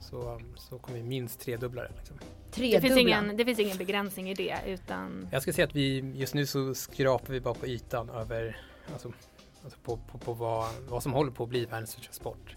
så, 0.00 0.40
så 0.56 0.78
kommer 0.78 0.98
vi 0.98 1.04
minst 1.04 1.40
tredubbla 1.40 1.82
det. 1.82 1.90
Liksom. 1.96 2.16
Det 2.16 2.52
Tredubbla. 2.52 2.80
finns, 2.80 2.98
ingen, 3.00 3.36
det 3.36 3.44
finns 3.44 3.58
ingen 3.58 3.78
begränsning 3.78 4.30
i 4.30 4.34
det 4.34 4.58
utan 4.66 5.28
Jag 5.32 5.42
skulle 5.42 5.54
säga 5.54 5.66
att 5.66 5.76
vi 5.76 6.12
just 6.14 6.34
nu 6.34 6.46
så 6.46 6.74
skrapar 6.74 7.32
vi 7.32 7.40
bara 7.40 7.54
på 7.54 7.66
ytan 7.66 8.10
över 8.10 8.60
alltså, 8.92 9.12
alltså 9.64 9.78
på, 9.84 9.96
på, 9.96 10.18
på 10.18 10.32
vad, 10.32 10.68
vad 10.88 11.02
som 11.02 11.12
håller 11.12 11.32
på 11.32 11.42
att 11.44 11.50
bli 11.50 11.64
världens 11.64 11.90
största 11.90 12.12
sport. 12.12 12.56